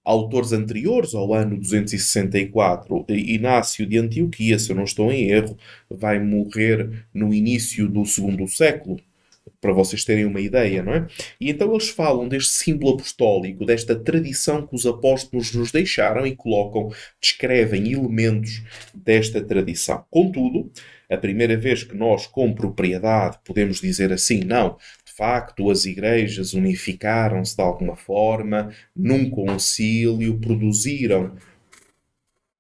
autores 0.03 0.51
anteriores 0.51 1.13
ao 1.13 1.34
ano 1.34 1.58
264. 1.58 3.06
Inácio 3.10 3.86
de 3.86 3.98
Antioquia, 3.98 4.60
se 4.60 4.72
eu 4.72 4.75
não 4.75 4.84
estou 4.84 5.12
em 5.12 5.30
erro, 5.30 5.58
vai 5.89 6.20
morrer 6.20 7.06
no 7.13 7.34
início 7.34 7.88
do 7.88 8.06
segundo 8.06 8.48
século, 8.48 9.00
para 9.60 9.74
vocês 9.74 10.03
terem 10.03 10.25
uma 10.25 10.39
ideia, 10.39 10.83
não 10.83 10.93
é? 10.93 11.07
E 11.39 11.50
então 11.50 11.71
eles 11.71 11.89
falam 11.89 12.27
deste 12.27 12.51
símbolo 12.51 12.93
apostólico, 12.93 13.65
desta 13.65 13.95
tradição 13.95 14.65
que 14.65 14.75
os 14.75 14.86
apóstolos 14.86 15.53
nos 15.53 15.71
deixaram 15.71 16.25
e 16.25 16.36
colocam, 16.36 16.91
descrevem 17.19 17.91
elementos 17.91 18.63
desta 18.93 19.41
tradição. 19.41 20.03
Contudo, 20.10 20.71
a 21.10 21.17
primeira 21.17 21.57
vez 21.57 21.83
que 21.83 21.95
nós, 21.95 22.25
com 22.25 22.53
propriedade, 22.53 23.39
podemos 23.43 23.81
dizer 23.81 24.13
assim, 24.13 24.43
não, 24.43 24.77
de 25.05 25.13
facto, 25.13 25.69
as 25.69 25.86
igrejas 25.86 26.53
unificaram-se 26.53 27.55
de 27.55 27.62
alguma 27.62 27.95
forma, 27.95 28.74
num 28.95 29.29
concílio, 29.29 30.39
produziram 30.39 31.36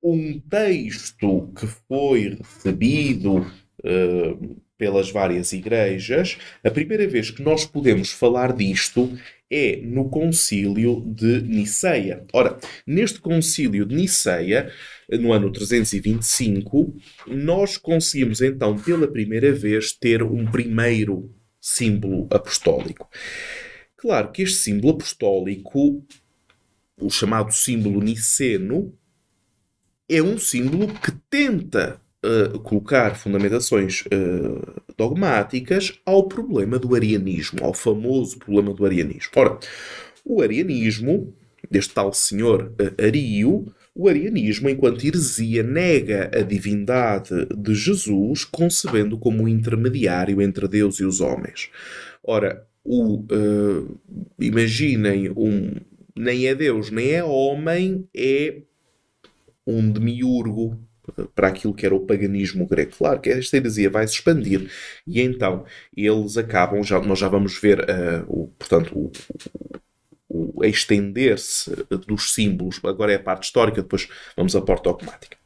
um 0.03 0.39
texto 0.39 1.51
que 1.55 1.67
foi 1.87 2.37
recebido 2.41 3.45
eh, 3.83 4.35
pelas 4.81 5.11
várias 5.11 5.53
igrejas. 5.53 6.39
A 6.63 6.71
primeira 6.71 7.07
vez 7.07 7.29
que 7.29 7.43
nós 7.43 7.67
podemos 7.67 8.11
falar 8.11 8.51
disto 8.51 9.15
é 9.47 9.79
no 9.83 10.09
concílio 10.09 11.03
de 11.05 11.39
Niceia. 11.43 12.23
Ora, 12.33 12.57
neste 12.87 13.19
concílio 13.19 13.85
de 13.85 13.93
Niceia, 13.93 14.73
no 15.07 15.33
ano 15.33 15.51
325, 15.51 16.95
nós 17.27 17.77
conseguimos 17.77 18.41
então 18.41 18.75
pela 18.75 19.07
primeira 19.07 19.53
vez 19.53 19.91
ter 19.91 20.23
um 20.23 20.47
primeiro 20.47 21.31
símbolo 21.59 22.27
apostólico. 22.31 23.07
Claro 23.95 24.31
que 24.31 24.41
este 24.41 24.57
símbolo 24.57 24.95
apostólico, 24.95 26.03
o 26.99 27.09
chamado 27.11 27.51
símbolo 27.51 28.01
niceno, 28.01 28.97
é 30.09 30.23
um 30.23 30.39
símbolo 30.39 30.87
que 30.87 31.11
tenta 31.29 32.01
colocar 32.63 33.15
fundamentações 33.15 34.01
uh, 34.01 34.81
dogmáticas 34.95 35.99
ao 36.05 36.27
problema 36.27 36.77
do 36.77 36.93
arianismo, 36.93 37.59
ao 37.63 37.73
famoso 37.73 38.37
problema 38.37 38.73
do 38.73 38.85
arianismo. 38.85 39.31
Ora, 39.35 39.57
o 40.23 40.41
arianismo, 40.41 41.33
deste 41.69 41.93
tal 41.93 42.13
senhor 42.13 42.73
uh, 42.79 43.03
Ario, 43.03 43.73
o 43.95 44.07
arianismo, 44.07 44.69
enquanto 44.69 45.05
heresia, 45.05 45.63
nega 45.63 46.29
a 46.33 46.41
divindade 46.41 47.47
de 47.57 47.73
Jesus, 47.73 48.45
concebendo 48.45 49.17
como 49.17 49.47
intermediário 49.47 50.41
entre 50.41 50.67
Deus 50.67 50.99
e 50.99 51.03
os 51.03 51.19
homens. 51.19 51.69
Ora, 52.23 52.65
o, 52.83 53.15
uh, 53.15 53.99
imaginem, 54.39 55.31
um, 55.35 55.73
nem 56.15 56.47
é 56.47 56.53
Deus, 56.53 56.91
nem 56.91 57.11
é 57.11 57.23
homem, 57.23 58.07
é 58.15 58.61
um 59.65 59.91
demiurgo 59.91 60.79
para 61.35 61.47
aquilo 61.47 61.73
que 61.73 61.85
era 61.85 61.95
o 61.95 62.05
paganismo 62.05 62.67
grego. 62.67 62.91
Claro 62.97 63.19
que 63.19 63.29
esta 63.29 63.57
heresia 63.57 63.89
vai 63.89 64.07
se 64.07 64.15
expandir 64.15 64.69
e 65.05 65.21
então 65.21 65.65
eles 65.95 66.37
acabam, 66.37 66.83
já, 66.83 66.99
nós 66.99 67.19
já 67.19 67.27
vamos 67.27 67.59
ver, 67.59 67.79
uh, 67.81 68.25
o, 68.27 68.47
portanto, 68.47 68.91
o, 68.97 69.11
o, 70.29 70.63
estender-se 70.65 71.71
dos 72.07 72.33
símbolos. 72.33 72.79
Agora 72.83 73.11
é 73.11 73.15
a 73.15 73.23
parte 73.23 73.43
histórica, 73.43 73.81
depois 73.81 74.07
vamos 74.35 74.55
à 74.55 74.61
parte 74.61 74.83
dogmática. 74.83 75.37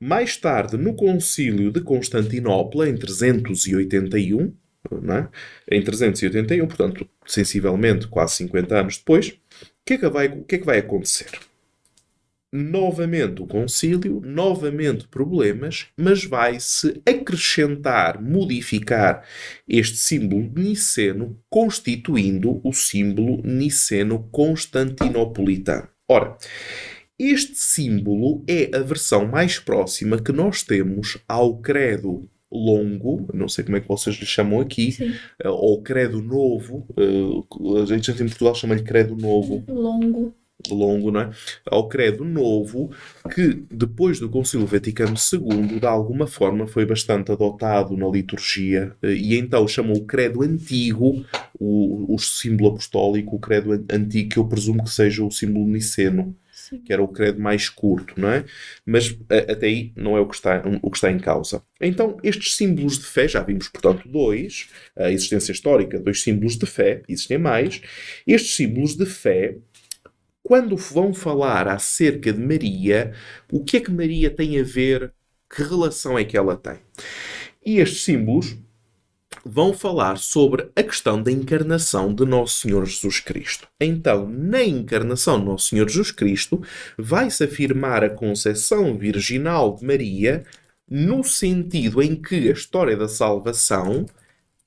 Mais 0.00 0.36
tarde, 0.36 0.76
no 0.76 0.96
Concílio 0.96 1.70
de 1.70 1.80
Constantinopla, 1.80 2.88
em 2.88 2.96
381, 2.96 4.52
não 4.90 5.14
é? 5.14 5.28
em 5.70 5.80
381, 5.80 6.66
portanto, 6.66 7.08
sensivelmente 7.24 8.08
quase 8.08 8.34
50 8.34 8.80
anos 8.80 8.98
depois, 8.98 9.28
o 9.28 9.84
que, 9.84 9.94
é 9.94 9.98
que 9.98 10.08
vai, 10.08 10.28
que 10.28 10.56
é 10.56 10.58
que 10.58 10.66
vai 10.66 10.78
acontecer? 10.78 11.30
Novamente 12.52 13.42
o 13.42 13.46
concílio, 13.46 14.20
novamente 14.22 15.08
problemas, 15.08 15.86
mas 15.96 16.22
vai-se 16.24 17.00
acrescentar, 17.06 18.22
modificar 18.22 19.24
este 19.66 19.96
símbolo 19.96 20.52
niceno, 20.54 21.40
constituindo 21.48 22.60
o 22.62 22.70
símbolo 22.72 23.40
niceno-constantinopolitano. 23.42 25.88
Ora, 26.06 26.36
este 27.18 27.54
símbolo 27.54 28.44
é 28.46 28.70
a 28.76 28.80
versão 28.80 29.26
mais 29.26 29.58
próxima 29.58 30.20
que 30.20 30.32
nós 30.32 30.62
temos 30.62 31.16
ao 31.26 31.56
credo 31.58 32.28
longo, 32.50 33.26
não 33.32 33.48
sei 33.48 33.64
como 33.64 33.78
é 33.78 33.80
que 33.80 33.88
vocês 33.88 34.16
lhe 34.16 34.26
chamam 34.26 34.60
aqui, 34.60 34.92
Sim. 34.92 35.14
Eh, 35.42 35.48
ou 35.48 35.82
credo 35.82 36.20
novo, 36.20 36.86
eh, 36.98 37.80
a 37.80 37.86
gente 37.86 38.10
em 38.10 38.26
Portugal 38.26 38.54
chama-lhe 38.54 38.82
credo 38.82 39.16
novo. 39.16 39.64
Longo 39.68 40.34
longo, 40.70 41.10
não 41.10 41.20
é? 41.20 41.30
Ao 41.66 41.88
credo 41.88 42.24
novo, 42.24 42.90
que 43.34 43.64
depois 43.70 44.18
do 44.20 44.28
Concílio 44.28 44.66
Vaticano 44.66 45.14
II, 45.14 45.80
de 45.80 45.86
alguma 45.86 46.26
forma, 46.26 46.66
foi 46.66 46.86
bastante 46.86 47.32
adotado 47.32 47.96
na 47.96 48.08
liturgia, 48.08 48.94
eh, 49.02 49.14
e 49.14 49.36
então 49.36 49.66
chamou 49.66 49.96
o 49.96 50.04
credo 50.04 50.42
antigo, 50.42 51.24
o, 51.58 52.14
o 52.14 52.18
símbolo 52.18 52.70
apostólico, 52.70 53.36
o 53.36 53.40
credo 53.40 53.72
antigo, 53.90 54.30
que 54.30 54.38
eu 54.38 54.46
presumo 54.46 54.84
que 54.84 54.90
seja 54.90 55.24
o 55.24 55.30
símbolo 55.30 55.66
niceno. 55.66 56.36
Que 56.86 56.92
era 56.92 57.02
o 57.02 57.08
credo 57.08 57.38
mais 57.38 57.68
curto, 57.68 58.18
não 58.18 58.30
é? 58.30 58.44
Mas 58.86 59.14
até 59.28 59.66
aí 59.66 59.92
não 59.94 60.16
é 60.16 60.20
o 60.20 60.26
que, 60.26 60.34
está, 60.34 60.62
o 60.80 60.90
que 60.90 60.96
está 60.96 61.10
em 61.10 61.18
causa. 61.18 61.62
Então, 61.78 62.16
estes 62.22 62.56
símbolos 62.56 62.98
de 62.98 63.04
fé, 63.04 63.28
já 63.28 63.42
vimos, 63.42 63.68
portanto, 63.68 64.08
dois, 64.08 64.68
a 64.96 65.10
existência 65.10 65.52
histórica, 65.52 66.00
dois 66.00 66.22
símbolos 66.22 66.56
de 66.56 66.64
fé, 66.64 67.02
existem 67.08 67.36
mais. 67.36 67.82
Estes 68.26 68.56
símbolos 68.56 68.96
de 68.96 69.04
fé 69.04 69.56
quando 70.52 70.76
vão 70.76 71.14
falar 71.14 71.66
acerca 71.66 72.30
de 72.30 72.38
Maria, 72.38 73.14
o 73.50 73.64
que 73.64 73.78
é 73.78 73.80
que 73.80 73.90
Maria 73.90 74.28
tem 74.28 74.60
a 74.60 74.62
ver? 74.62 75.10
Que 75.48 75.62
relação 75.62 76.18
é 76.18 76.24
que 76.24 76.36
ela 76.36 76.58
tem? 76.58 76.76
E 77.64 77.78
estes 77.78 78.04
símbolos 78.04 78.58
vão 79.46 79.72
falar 79.72 80.18
sobre 80.18 80.68
a 80.76 80.82
questão 80.82 81.22
da 81.22 81.32
encarnação 81.32 82.14
de 82.14 82.26
Nosso 82.26 82.60
Senhor 82.60 82.84
Jesus 82.84 83.18
Cristo. 83.18 83.66
Então, 83.80 84.28
na 84.28 84.62
encarnação 84.62 85.40
de 85.40 85.46
Nosso 85.46 85.70
Senhor 85.70 85.88
Jesus 85.88 86.10
Cristo, 86.10 86.62
vai-se 86.98 87.42
afirmar 87.42 88.04
a 88.04 88.10
concepção 88.10 88.98
virginal 88.98 89.74
de 89.74 89.86
Maria 89.86 90.44
no 90.86 91.24
sentido 91.24 92.02
em 92.02 92.14
que 92.14 92.50
a 92.50 92.52
história 92.52 92.94
da 92.94 93.08
salvação 93.08 94.04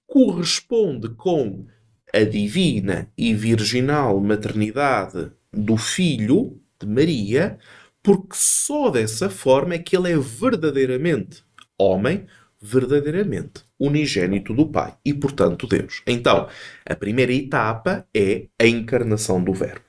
corresponde 0.08 1.10
com 1.10 1.68
a 2.12 2.24
divina 2.24 3.08
e 3.16 3.36
virginal 3.36 4.20
maternidade 4.20 5.30
do 5.56 5.78
Filho 5.78 6.60
de 6.80 6.88
Maria, 6.88 7.58
porque 8.04 8.34
só 8.34 8.90
dessa 8.90 9.30
forma 9.30 9.76
é 9.76 9.80
que 9.80 9.96
ele 9.96 10.12
é 10.12 10.18
verdadeiramente 10.18 11.44
homem, 11.78 12.28
verdadeiramente 12.62 13.64
unigênito 13.80 14.54
do 14.54 14.68
Pai 14.68 14.96
e, 15.04 15.14
portanto, 15.14 15.68
Deus. 15.68 16.02
Então, 16.06 16.48
a 16.86 16.96
primeira 16.96 17.34
etapa 17.34 18.08
é 18.16 18.48
a 18.60 18.66
encarnação 18.66 19.44
do 19.44 19.54
Verbo. 19.54 19.82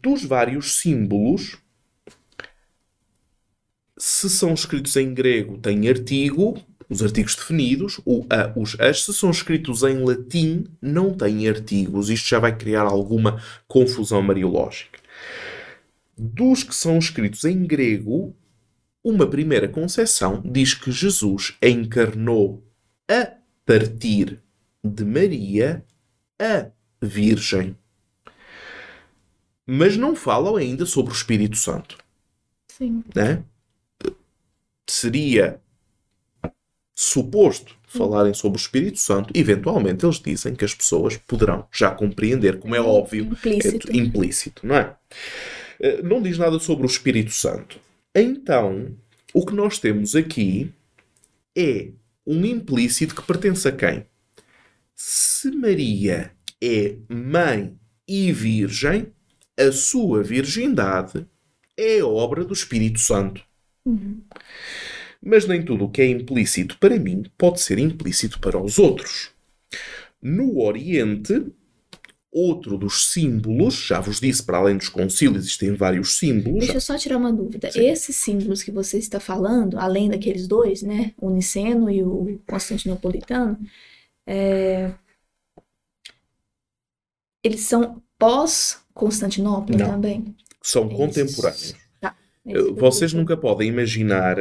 Dos 0.00 0.24
vários 0.24 0.74
símbolos, 0.76 1.58
se 3.96 4.28
são 4.28 4.52
escritos 4.52 4.96
em 4.96 5.14
grego, 5.14 5.58
tem 5.58 5.88
artigo, 5.88 6.60
os 6.92 7.02
artigos 7.02 7.34
definidos, 7.34 8.00
o 8.04 8.26
a, 8.28 8.52
os 8.56 8.78
as, 8.78 9.04
se 9.04 9.12
são 9.14 9.30
escritos 9.30 9.82
em 9.82 10.04
latim, 10.04 10.64
não 10.80 11.14
têm 11.14 11.48
artigos. 11.48 12.10
Isto 12.10 12.28
já 12.28 12.38
vai 12.38 12.56
criar 12.56 12.82
alguma 12.82 13.42
confusão 13.66 14.22
mariológica. 14.22 15.00
Dos 16.16 16.62
que 16.62 16.74
são 16.74 16.98
escritos 16.98 17.44
em 17.44 17.66
grego, 17.66 18.36
uma 19.02 19.26
primeira 19.26 19.66
concepção 19.66 20.42
diz 20.44 20.74
que 20.74 20.92
Jesus 20.92 21.56
encarnou 21.62 22.62
a 23.08 23.32
partir 23.64 24.38
de 24.84 25.04
Maria, 25.04 25.84
a 26.38 26.66
Virgem. 27.00 27.76
Mas 29.66 29.96
não 29.96 30.14
falam 30.14 30.56
ainda 30.56 30.84
sobre 30.84 31.12
o 31.12 31.16
Espírito 31.16 31.56
Santo. 31.56 31.96
Sim. 32.68 33.02
Né? 33.14 33.42
Seria 34.88 35.60
suposto 36.94 37.76
falarem 37.86 38.32
sobre 38.32 38.58
o 38.58 38.60
Espírito 38.60 38.98
Santo, 38.98 39.32
eventualmente 39.34 40.04
eles 40.04 40.20
dizem 40.20 40.54
que 40.54 40.64
as 40.64 40.74
pessoas 40.74 41.16
poderão 41.16 41.66
já 41.72 41.90
compreender, 41.90 42.58
como 42.58 42.74
é 42.74 42.80
óbvio, 42.80 43.24
implícito, 43.24 43.90
é 43.90 43.96
implícito 43.96 44.66
não 44.66 44.76
é? 44.76 44.96
Eh, 45.80 46.02
não 46.02 46.22
diz 46.22 46.38
nada 46.38 46.58
sobre 46.58 46.86
o 46.86 46.90
Espírito 46.90 47.32
Santo. 47.32 47.78
Então, 48.14 48.94
o 49.34 49.44
que 49.44 49.54
nós 49.54 49.78
temos 49.78 50.14
aqui 50.14 50.72
é 51.56 51.90
um 52.26 52.44
implícito 52.44 53.14
que 53.14 53.22
pertence 53.22 53.66
a 53.68 53.72
quem? 53.72 54.06
Se 54.94 55.50
Maria 55.50 56.32
é 56.62 56.96
mãe 57.08 57.76
e 58.06 58.32
virgem, 58.32 59.12
a 59.58 59.72
sua 59.72 60.22
virgindade 60.22 61.26
é 61.76 62.02
obra 62.02 62.44
do 62.44 62.52
Espírito 62.52 63.00
Santo. 63.00 63.42
Uhum. 63.84 64.22
Mas 65.24 65.46
nem 65.46 65.62
tudo 65.64 65.84
o 65.84 65.90
que 65.90 66.02
é 66.02 66.06
implícito 66.06 66.76
para 66.78 66.98
mim 66.98 67.22
pode 67.38 67.60
ser 67.60 67.78
implícito 67.78 68.40
para 68.40 68.60
os 68.60 68.78
outros. 68.78 69.30
No 70.20 70.60
Oriente, 70.60 71.46
outro 72.30 72.78
dos 72.78 73.12
símbolos, 73.12 73.74
já 73.74 74.00
vos 74.00 74.18
disse, 74.18 74.42
para 74.42 74.58
além 74.58 74.76
dos 74.76 74.88
concílios, 74.88 75.44
existem 75.44 75.74
vários 75.74 76.16
símbolos. 76.16 76.60
Deixa 76.60 76.74
eu 76.74 76.80
só 76.80 76.96
tirar 76.96 77.18
uma 77.18 77.32
dúvida. 77.32 77.70
Sim. 77.70 77.86
Esses 77.86 78.16
símbolos 78.16 78.62
que 78.62 78.70
você 78.70 78.98
está 78.98 79.20
falando, 79.20 79.78
além 79.78 80.08
daqueles 80.08 80.48
dois, 80.48 80.82
né? 80.82 81.12
O 81.18 81.30
Niceno 81.30 81.90
e 81.90 82.02
o 82.02 82.40
Constantinopolitano, 82.46 83.58
é... 84.26 84.92
eles 87.44 87.60
são 87.60 88.02
pós-Constantinopla 88.18 89.76
também? 89.76 90.34
São 90.62 90.88
contemporâneos. 90.88 91.81
É 92.46 92.60
Vocês 92.72 93.12
nunca 93.12 93.36
podem 93.36 93.68
imaginar 93.68 94.36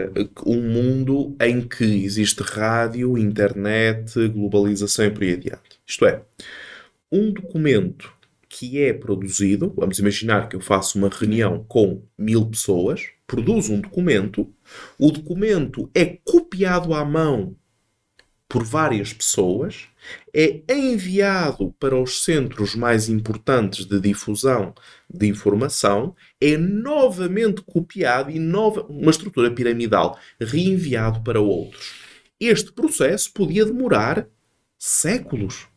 um 0.45 0.61
mundo 0.61 1.35
em 1.39 1.61
que 1.61 1.83
existe 1.83 2.41
rádio, 2.41 3.17
internet, 3.17 4.27
globalização 4.29 5.05
e 5.05 5.11
por 5.11 5.23
aí 5.23 5.33
adiante. 5.33 5.79
Isto 5.85 6.05
é, 6.05 6.23
um 7.11 7.31
documento 7.31 8.11
que 8.49 8.81
é 8.81 8.91
produzido, 8.91 9.73
vamos 9.77 9.99
imaginar 9.99 10.49
que 10.49 10.55
eu 10.55 10.59
faço 10.59 10.97
uma 10.97 11.09
reunião 11.09 11.63
com 11.67 12.03
mil 12.17 12.45
pessoas, 12.47 13.07
produzo 13.25 13.73
um 13.73 13.79
documento, 13.79 14.51
o 14.99 15.11
documento 15.11 15.89
é 15.95 16.05
copiado 16.05 16.93
à 16.93 17.05
mão 17.05 17.55
por 18.51 18.65
várias 18.65 19.13
pessoas, 19.13 19.87
é 20.33 20.61
enviado 20.69 21.73
para 21.79 21.95
os 21.95 22.25
centros 22.25 22.75
mais 22.75 23.07
importantes 23.07 23.85
de 23.85 23.97
difusão 23.97 24.73
de 25.09 25.25
informação, 25.27 26.13
é 26.39 26.57
novamente 26.57 27.61
copiado 27.61 28.29
e 28.29 28.39
nova, 28.39 28.85
uma 28.89 29.09
estrutura 29.09 29.49
piramidal 29.49 30.19
reenviado 30.37 31.21
para 31.21 31.39
outros. 31.39 31.93
Este 32.37 32.73
processo 32.73 33.31
podia 33.31 33.65
demorar 33.65 34.27
séculos. 34.77 35.69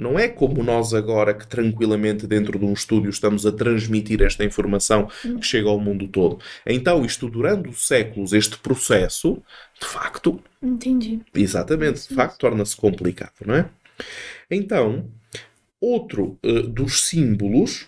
Não 0.00 0.18
é 0.18 0.28
como 0.28 0.62
nós 0.62 0.94
agora 0.94 1.34
que 1.34 1.46
tranquilamente 1.46 2.26
dentro 2.26 2.58
de 2.58 2.64
um 2.64 2.72
estúdio 2.72 3.10
estamos 3.10 3.44
a 3.44 3.52
transmitir 3.52 4.22
esta 4.22 4.42
informação 4.42 5.10
que 5.22 5.42
chega 5.42 5.68
ao 5.68 5.78
mundo 5.78 6.08
todo. 6.08 6.38
Então, 6.66 7.04
isto 7.04 7.28
durante 7.28 7.70
séculos, 7.78 8.32
este 8.32 8.56
processo, 8.56 9.42
de 9.78 9.86
facto. 9.86 10.42
Entendi. 10.62 11.20
Exatamente, 11.34 12.08
de 12.08 12.14
facto, 12.14 12.38
torna-se 12.38 12.74
complicado, 12.74 13.34
não 13.44 13.54
é? 13.54 13.68
Então, 14.50 15.06
outro 15.78 16.38
uh, 16.42 16.62
dos 16.62 17.02
símbolos, 17.02 17.86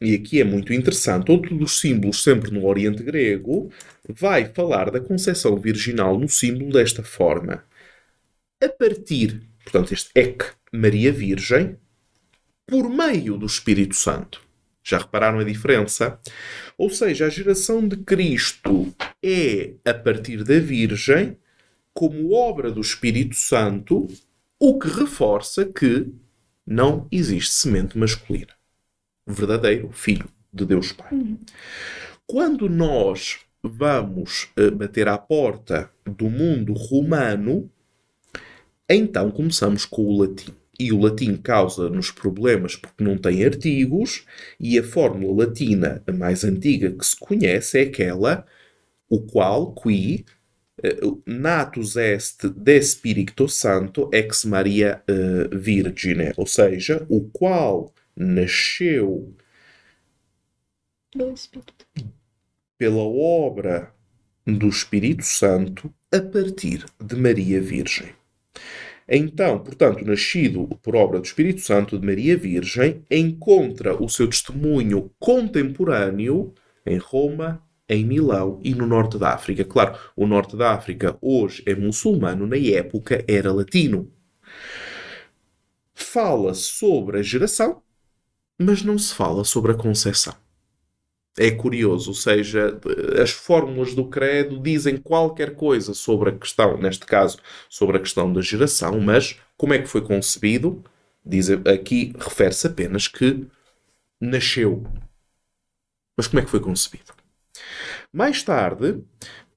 e 0.00 0.16
aqui 0.16 0.40
é 0.40 0.44
muito 0.44 0.72
interessante, 0.72 1.30
outro 1.30 1.56
dos 1.56 1.78
símbolos, 1.78 2.24
sempre 2.24 2.50
no 2.50 2.66
Oriente 2.66 3.04
Grego, 3.04 3.70
vai 4.08 4.46
falar 4.46 4.90
da 4.90 4.98
concepção 4.98 5.56
virginal 5.56 6.18
no 6.18 6.28
símbolo 6.28 6.72
desta 6.72 7.04
forma. 7.04 7.62
A 8.60 8.68
partir, 8.68 9.42
portanto, 9.64 9.94
este 9.94 10.10
ek 10.16 10.46
Maria 10.72 11.12
Virgem 11.12 11.76
por 12.66 12.88
meio 12.88 13.36
do 13.36 13.46
Espírito 13.46 13.94
Santo. 13.94 14.40
Já 14.82 14.98
repararam 14.98 15.38
a 15.38 15.44
diferença? 15.44 16.18
Ou 16.76 16.90
seja, 16.90 17.26
a 17.26 17.30
geração 17.30 17.86
de 17.86 17.96
Cristo 17.98 18.92
é 19.22 19.74
a 19.84 19.94
partir 19.94 20.42
da 20.42 20.58
Virgem 20.58 21.36
como 21.94 22.32
obra 22.32 22.70
do 22.70 22.80
Espírito 22.80 23.36
Santo, 23.36 24.08
o 24.58 24.78
que 24.78 24.88
reforça 24.88 25.66
que 25.66 26.10
não 26.66 27.06
existe 27.12 27.52
semente 27.52 27.98
masculina. 27.98 28.54
Verdadeiro 29.26 29.90
filho 29.92 30.28
de 30.52 30.64
Deus 30.64 30.92
Pai. 30.92 31.12
Uhum. 31.12 31.38
Quando 32.26 32.68
nós 32.68 33.40
vamos 33.62 34.48
uh, 34.58 34.74
bater 34.74 35.06
à 35.06 35.18
porta 35.18 35.90
do 36.04 36.28
mundo 36.28 36.72
romano, 36.72 37.70
então 38.88 39.30
começamos 39.30 39.84
com 39.84 40.02
o 40.02 40.18
latim. 40.18 40.54
E 40.78 40.92
o 40.92 40.98
latim 40.98 41.36
causa-nos 41.36 42.10
problemas 42.10 42.76
porque 42.76 43.04
não 43.04 43.16
tem 43.16 43.44
artigos, 43.44 44.24
e 44.58 44.78
a 44.78 44.82
fórmula 44.82 45.44
latina 45.44 46.02
mais 46.18 46.44
antiga 46.44 46.90
que 46.90 47.04
se 47.04 47.16
conhece 47.16 47.78
é 47.78 47.82
aquela 47.82 48.46
o 49.08 49.20
qual, 49.20 49.74
qui, 49.74 50.24
uh, 50.82 51.22
natus 51.26 51.96
est 51.96 52.48
de 52.48 52.82
Spirito 52.82 53.46
Santo 53.46 54.08
ex 54.10 54.44
Maria 54.44 55.02
uh, 55.06 55.56
Virgine, 55.56 56.32
ou 56.36 56.46
seja, 56.46 57.04
o 57.10 57.20
qual 57.30 57.92
nasceu 58.16 59.34
do 61.14 61.30
Espírito. 61.32 61.86
pela 62.78 63.02
obra 63.02 63.92
do 64.46 64.68
Espírito 64.68 65.24
Santo 65.24 65.92
a 66.10 66.20
partir 66.20 66.84
de 66.98 67.16
Maria 67.16 67.60
Virgem. 67.60 68.14
Então, 69.14 69.58
portanto, 69.58 70.06
nascido 70.06 70.66
por 70.82 70.96
obra 70.96 71.20
do 71.20 71.26
Espírito 71.26 71.60
Santo 71.60 71.98
de 71.98 72.06
Maria 72.06 72.34
Virgem, 72.34 73.04
encontra 73.10 74.02
o 74.02 74.08
seu 74.08 74.26
testemunho 74.26 75.10
contemporâneo 75.18 76.54
em 76.86 76.96
Roma, 76.96 77.62
em 77.86 78.06
Milão 78.06 78.58
e 78.64 78.74
no 78.74 78.86
norte 78.86 79.18
da 79.18 79.34
África. 79.34 79.66
Claro, 79.66 79.98
o 80.16 80.26
norte 80.26 80.56
da 80.56 80.72
África 80.72 81.18
hoje 81.20 81.62
é 81.66 81.74
muçulmano, 81.74 82.46
na 82.46 82.56
época 82.56 83.22
era 83.28 83.52
latino. 83.52 84.10
Fala 85.92 86.54
sobre 86.54 87.18
a 87.18 87.22
geração, 87.22 87.82
mas 88.58 88.82
não 88.82 88.96
se 88.96 89.14
fala 89.14 89.44
sobre 89.44 89.72
a 89.72 89.74
concepção. 89.74 90.34
É 91.38 91.50
curioso, 91.50 92.10
ou 92.10 92.14
seja, 92.14 92.78
as 93.22 93.30
fórmulas 93.30 93.94
do 93.94 94.06
credo 94.06 94.60
dizem 94.60 94.98
qualquer 94.98 95.54
coisa 95.54 95.94
sobre 95.94 96.28
a 96.28 96.36
questão, 96.36 96.76
neste 96.76 97.06
caso, 97.06 97.38
sobre 97.70 97.96
a 97.96 98.00
questão 98.00 98.30
da 98.30 98.42
geração, 98.42 99.00
mas 99.00 99.38
como 99.56 99.72
é 99.72 99.78
que 99.78 99.88
foi 99.88 100.02
concebido? 100.02 100.84
Diz 101.24 101.48
aqui, 101.50 102.12
refere-se 102.18 102.66
apenas 102.66 103.08
que 103.08 103.46
nasceu. 104.20 104.84
Mas 106.16 106.26
como 106.26 106.40
é 106.40 106.44
que 106.44 106.50
foi 106.50 106.60
concebido? 106.60 107.14
Mais 108.12 108.42
tarde, 108.42 109.02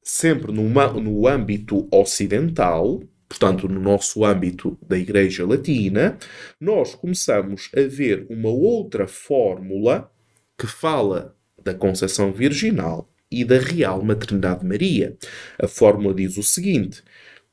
sempre 0.02 0.54
numa, 0.54 0.88
no 0.94 1.28
âmbito 1.28 1.88
ocidental, 1.92 3.04
portanto, 3.28 3.68
no 3.68 3.82
nosso 3.82 4.24
âmbito 4.24 4.78
da 4.82 4.98
Igreja 4.98 5.46
Latina, 5.46 6.18
nós 6.58 6.96
começamos 6.96 7.70
a 7.76 7.82
ver 7.82 8.26
uma 8.30 8.50
outra 8.50 9.08
fórmula 9.08 10.10
que 10.58 10.68
fala 10.68 11.35
da 11.66 11.74
concepção 11.74 12.32
virginal 12.32 13.10
e 13.30 13.44
da 13.44 13.58
real 13.58 14.04
maternidade 14.04 14.62
de 14.62 14.68
Maria. 14.68 15.18
A 15.60 15.68
fórmula 15.68 16.14
diz 16.14 16.38
o 16.38 16.44
seguinte: 16.44 17.04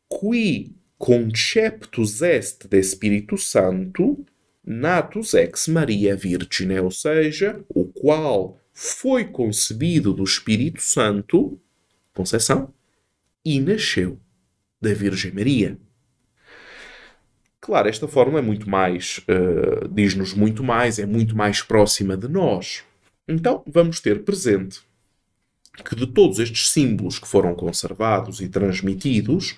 Qui 0.09 0.77
conceptus 0.99 2.21
est 2.21 2.69
de 2.69 2.79
Espírito 2.79 3.39
Santo, 3.39 4.25
natus 4.65 5.35
ex 5.35 5.67
Maria 5.67 6.15
Virgine, 6.15 6.79
ou 6.79 6.91
seja, 6.91 7.65
o 7.69 7.87
qual 7.87 8.61
foi 8.73 9.25
concebido 9.25 10.13
do 10.13 10.23
Espírito 10.23 10.83
Santo, 10.83 11.59
concepção, 12.15 12.73
e 13.45 13.59
nasceu 13.61 14.21
da 14.81 14.95
Virgem 14.95 15.33
Maria. 15.33 15.79
Claro, 17.61 17.89
esta 17.89 18.09
fórmula 18.09 18.41
é 18.41 18.43
muito 18.43 18.69
mais, 18.69 19.21
uh, 19.29 19.89
diz-nos 19.89 20.35
muito 20.35 20.65
mais, 20.65 20.99
é 20.99 21.07
muito 21.07 21.37
mais 21.37 21.63
próxima 21.63 22.17
de 22.17 22.29
nós. 22.29 22.85
Então, 23.29 23.63
vamos 23.67 24.01
ter 24.01 24.25
presente 24.25 24.81
que 25.85 25.97
de 25.97 26.07
todos 26.07 26.39
estes 26.39 26.69
símbolos 26.69 27.19
que 27.19 27.27
foram 27.27 27.55
conservados 27.55 28.41
e 28.41 28.49
transmitidos, 28.49 29.53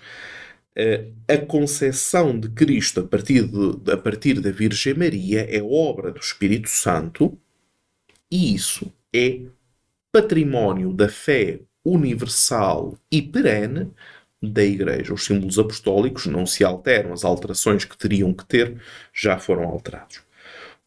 uh, 0.79 1.13
a 1.27 1.39
concepção 1.39 2.39
de 2.39 2.49
Cristo 2.51 3.01
a 3.01 3.05
partir, 3.05 3.47
de, 3.47 3.91
a 3.91 3.97
partir 3.97 4.41
da 4.41 4.51
Virgem 4.51 4.95
Maria 4.95 5.43
é 5.51 5.63
obra 5.63 6.13
do 6.13 6.21
Espírito 6.21 6.69
Santo 6.69 7.37
e 8.31 8.55
isso 8.55 8.93
é 9.13 9.41
património 10.13 10.93
da 10.93 11.09
fé 11.09 11.61
universal 11.85 12.97
e 13.11 13.21
perene 13.21 13.91
da 14.41 14.63
Igreja. 14.63 15.13
Os 15.13 15.25
símbolos 15.25 15.59
apostólicos 15.59 16.27
não 16.27 16.47
se 16.47 16.65
alteram, 16.65 17.13
as 17.13 17.25
alterações 17.25 17.85
que 17.85 17.97
teriam 17.97 18.33
que 18.33 18.45
ter 18.45 18.81
já 19.13 19.39
foram 19.39 19.65
alterados. 19.65 20.21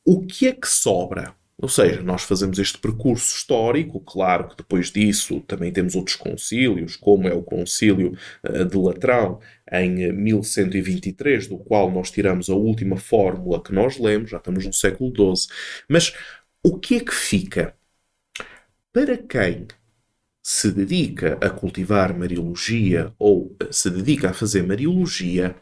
O 0.05 0.25
que 0.25 0.47
é 0.47 0.53
que 0.53 0.67
sobra? 0.67 1.35
Ou 1.59 1.67
seja, 1.67 2.03
nós 2.03 2.21
fazemos 2.21 2.59
este 2.59 2.77
percurso 2.77 3.35
histórico, 3.35 3.99
claro 4.01 4.49
que 4.49 4.57
depois 4.57 4.91
disso 4.91 5.41
também 5.41 5.71
temos 5.71 5.95
outros 5.95 6.15
concílios, 6.15 6.95
como 6.95 7.27
é 7.27 7.33
o 7.33 7.41
concílio 7.41 8.15
eh, 8.43 8.63
de 8.63 8.77
Latrão 8.77 9.39
em 9.71 10.13
1123, 10.13 11.47
do 11.47 11.57
qual 11.57 11.89
nós 11.91 12.11
tiramos 12.11 12.47
a 12.49 12.53
última 12.53 12.95
fórmula 12.97 13.61
que 13.63 13.73
nós 13.73 13.97
lemos, 13.97 14.29
já 14.29 14.37
estamos 14.37 14.65
no 14.65 14.73
século 14.73 15.11
XII. 15.35 15.51
Mas 15.89 16.13
o 16.63 16.77
que 16.77 16.97
é 16.97 16.99
que 16.99 17.13
fica? 17.13 17.75
Para 18.93 19.17
quem 19.17 19.67
se 20.43 20.71
dedica 20.71 21.37
a 21.41 21.49
cultivar 21.49 22.17
Mariologia 22.17 23.13
ou 23.17 23.55
se 23.71 23.89
dedica 23.89 24.29
a 24.29 24.33
fazer 24.33 24.63
Mariologia, 24.63 25.55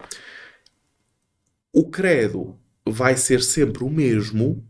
o 1.73 1.89
credo 1.89 2.59
vai 2.87 3.17
ser 3.17 3.41
sempre 3.41 3.83
o 3.83 3.89
mesmo, 3.89 4.63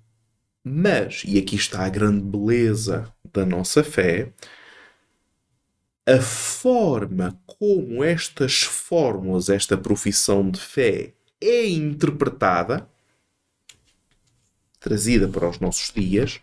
mas, 0.67 1.21
e 1.27 1.37
aqui 1.37 1.55
está 1.55 1.85
a 1.85 1.89
grande 1.89 2.23
beleza 2.23 3.13
da 3.31 3.45
nossa 3.45 3.83
fé, 3.83 4.33
a 6.07 6.19
forma 6.19 7.39
como 7.45 8.03
estas 8.03 8.63
fórmulas, 8.63 9.47
esta 9.49 9.77
profissão 9.77 10.49
de 10.49 10.59
fé 10.59 11.13
é 11.39 11.67
interpretada, 11.67 12.89
trazida 14.79 15.27
para 15.27 15.47
os 15.47 15.59
nossos 15.59 15.93
dias, 15.93 16.41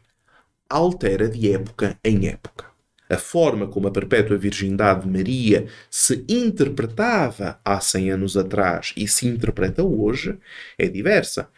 altera 0.71 1.29
de 1.29 1.53
época 1.53 1.99
em 2.05 2.29
época 2.29 2.73
a 3.13 3.19
forma 3.19 3.67
como 3.67 3.89
a 3.89 3.91
perpétua 3.91 4.39
virgindade 4.39 5.03
de 5.03 5.09
Maria 5.09 5.67
se 5.91 6.25
interpretava 6.27 7.61
há 7.63 7.79
100 7.79 8.11
anos 8.11 8.37
atrás 8.39 8.95
e 8.97 9.07
se 9.07 9.27
interpreta 9.27 9.85
hoje 9.85 10.39
é 10.79 10.89
diversa. 10.89 11.51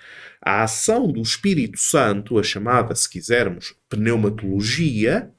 A 0.47 0.63
ação 0.65 1.11
do 1.11 1.23
Espírito 1.23 1.79
Santo, 1.79 2.39
a 2.39 2.43
chamada, 2.43 2.95
se 2.95 3.09
quisermos, 3.09 3.75
pneumatologia, 3.89 5.33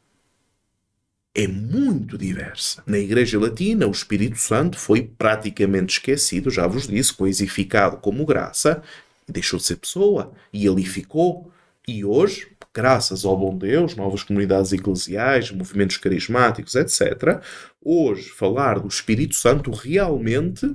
é 1.35 1.47
muito 1.47 2.17
diversa. 2.17 2.81
Na 2.87 2.97
Igreja 2.97 3.39
Latina, 3.39 3.85
o 3.85 3.91
Espírito 3.91 4.39
Santo 4.39 4.79
foi 4.79 5.03
praticamente 5.03 5.99
esquecido, 5.99 6.49
já 6.49 6.65
vos 6.65 6.87
disse, 6.87 7.13
coisificado 7.13 7.97
como 7.97 8.25
graça, 8.25 8.81
deixou 9.27 9.59
de 9.59 9.65
ser 9.65 9.75
pessoa, 9.75 10.33
e 10.51 10.67
ali 10.67 10.83
ficou. 10.83 11.51
E 11.87 12.03
hoje, 12.03 12.47
graças 12.73 13.25
ao 13.25 13.37
bom 13.37 13.55
Deus, 13.55 13.95
novas 13.95 14.23
comunidades 14.23 14.73
eclesiais, 14.73 15.51
movimentos 15.51 15.97
carismáticos, 15.97 16.73
etc., 16.73 17.43
hoje 17.79 18.29
falar 18.29 18.79
do 18.79 18.87
Espírito 18.87 19.35
Santo 19.35 19.69
realmente 19.69 20.73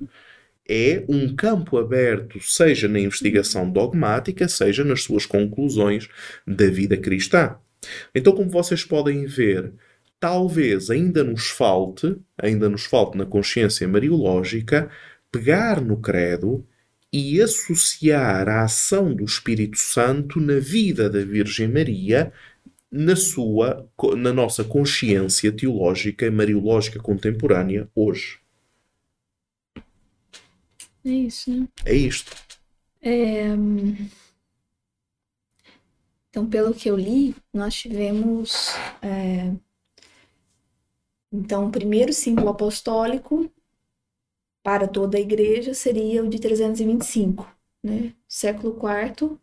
é 0.72 1.04
um 1.08 1.34
campo 1.34 1.78
aberto, 1.78 2.40
seja 2.40 2.86
na 2.86 3.00
investigação 3.00 3.68
dogmática, 3.68 4.46
seja 4.46 4.84
nas 4.84 5.02
suas 5.02 5.26
conclusões 5.26 6.08
da 6.46 6.66
vida 6.66 6.96
cristã. 6.96 7.56
Então, 8.14 8.32
como 8.32 8.48
vocês 8.48 8.84
podem 8.84 9.26
ver, 9.26 9.72
talvez 10.20 10.88
ainda 10.88 11.24
nos 11.24 11.48
falte, 11.48 12.16
ainda 12.38 12.68
nos 12.68 12.84
falte 12.84 13.18
na 13.18 13.26
consciência 13.26 13.88
mariológica, 13.88 14.88
pegar 15.32 15.80
no 15.80 15.96
credo 15.96 16.64
e 17.12 17.42
associar 17.42 18.48
a 18.48 18.62
ação 18.62 19.12
do 19.12 19.24
Espírito 19.24 19.76
Santo 19.76 20.38
na 20.40 20.60
vida 20.60 21.10
da 21.10 21.24
Virgem 21.24 21.66
Maria 21.66 22.32
na 22.92 23.16
sua 23.16 23.88
na 24.16 24.32
nossa 24.32 24.62
consciência 24.62 25.50
teológica 25.50 26.26
e 26.26 26.30
mariológica 26.30 27.00
contemporânea 27.00 27.88
hoje. 27.92 28.38
É 31.04 31.10
isso, 31.10 31.50
né? 31.50 31.68
É 31.84 31.94
isto. 31.94 32.36
É... 33.00 33.46
Então, 36.28 36.48
pelo 36.48 36.72
que 36.74 36.88
eu 36.88 36.96
li, 36.96 37.34
nós 37.52 37.74
tivemos 37.74 38.70
é... 39.02 39.52
então 41.32 41.66
o 41.66 41.72
primeiro 41.72 42.12
símbolo 42.12 42.50
apostólico 42.50 43.50
para 44.62 44.86
toda 44.86 45.16
a 45.16 45.20
igreja 45.20 45.74
seria 45.74 46.22
o 46.22 46.28
de 46.28 46.38
325, 46.38 47.46
né? 47.82 48.12
Século 48.28 48.78
IV, 48.78 49.38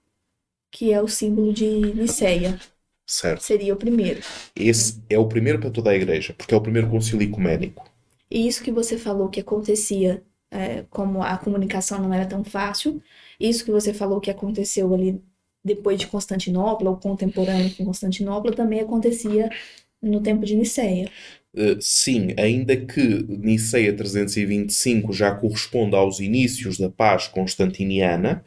que 0.71 0.93
é 0.93 1.01
o 1.01 1.07
símbolo 1.07 1.51
de 1.51 1.67
Niceia. 1.93 2.59
Certo. 3.05 3.41
Seria 3.41 3.73
o 3.73 3.77
primeiro. 3.77 4.21
Esse 4.55 5.01
é 5.09 5.17
o 5.17 5.27
primeiro 5.27 5.59
para 5.59 5.71
toda 5.71 5.91
a 5.91 5.95
igreja, 5.95 6.33
porque 6.33 6.53
é 6.53 6.57
o 6.57 6.61
primeiro 6.61 6.89
concílio 6.89 7.27
ecumênico. 7.27 7.89
E 8.29 8.45
isso 8.47 8.61
que 8.61 8.71
você 8.71 8.97
falou 8.97 9.29
que 9.29 9.39
acontecia, 9.39 10.21
é, 10.51 10.83
como 10.89 11.21
a 11.21 11.37
comunicação 11.37 12.01
não 12.01 12.13
era 12.13 12.25
tão 12.25 12.43
fácil, 12.43 13.01
isso 13.39 13.65
que 13.65 13.71
você 13.71 13.93
falou 13.93 14.19
que 14.19 14.31
aconteceu 14.31 14.93
ali 14.93 15.21
depois 15.63 15.99
de 15.99 16.07
Constantinopla, 16.07 16.89
ou 16.89 16.97
contemporâneo 16.97 17.73
com 17.75 17.85
Constantinopla, 17.85 18.53
também 18.53 18.79
acontecia 18.79 19.49
no 20.01 20.21
tempo 20.21 20.45
de 20.45 20.55
Niceia. 20.55 21.09
Uh, 21.53 21.81
sim, 21.81 22.33
ainda 22.37 22.75
que 22.75 23.25
Niceia 23.27 23.93
325 23.93 25.11
já 25.11 25.31
corresponda 25.33 25.97
aos 25.97 26.19
inícios 26.19 26.77
da 26.77 26.89
paz 26.89 27.27
constantiniana, 27.27 28.43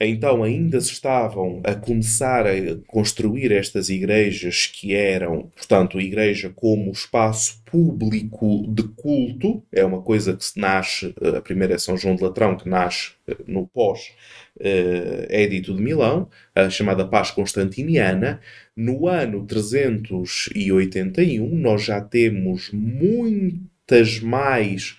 então 0.00 0.42
ainda 0.42 0.80
se 0.80 0.92
estavam 0.92 1.62
a 1.64 1.74
começar 1.74 2.46
a 2.46 2.52
construir 2.86 3.52
estas 3.52 3.88
igrejas 3.88 4.66
que 4.66 4.94
eram, 4.94 5.50
portanto, 5.56 5.98
a 5.98 6.02
igreja 6.02 6.52
como 6.54 6.90
espaço 6.90 7.62
público 7.64 8.66
de 8.68 8.82
culto, 8.82 9.62
é 9.72 9.84
uma 9.84 10.02
coisa 10.02 10.36
que 10.36 10.44
se 10.44 10.60
nasce, 10.60 11.14
a 11.36 11.40
primeira 11.40 11.74
é 11.74 11.78
São 11.78 11.96
João 11.96 12.14
de 12.14 12.22
Latrão, 12.22 12.56
que 12.56 12.68
nasce 12.68 13.12
eh, 13.26 13.36
no 13.46 13.66
pós 13.66 14.10
Édito 14.58 15.74
de 15.74 15.82
Milão, 15.82 16.30
a 16.54 16.70
chamada 16.70 17.06
paz 17.06 17.30
constantiniana. 17.30 18.40
No 18.74 19.06
ano 19.06 19.44
381 19.46 21.54
nós 21.54 21.84
já 21.84 22.00
temos 22.00 22.70
muitas 22.72 24.18
mais 24.20 24.96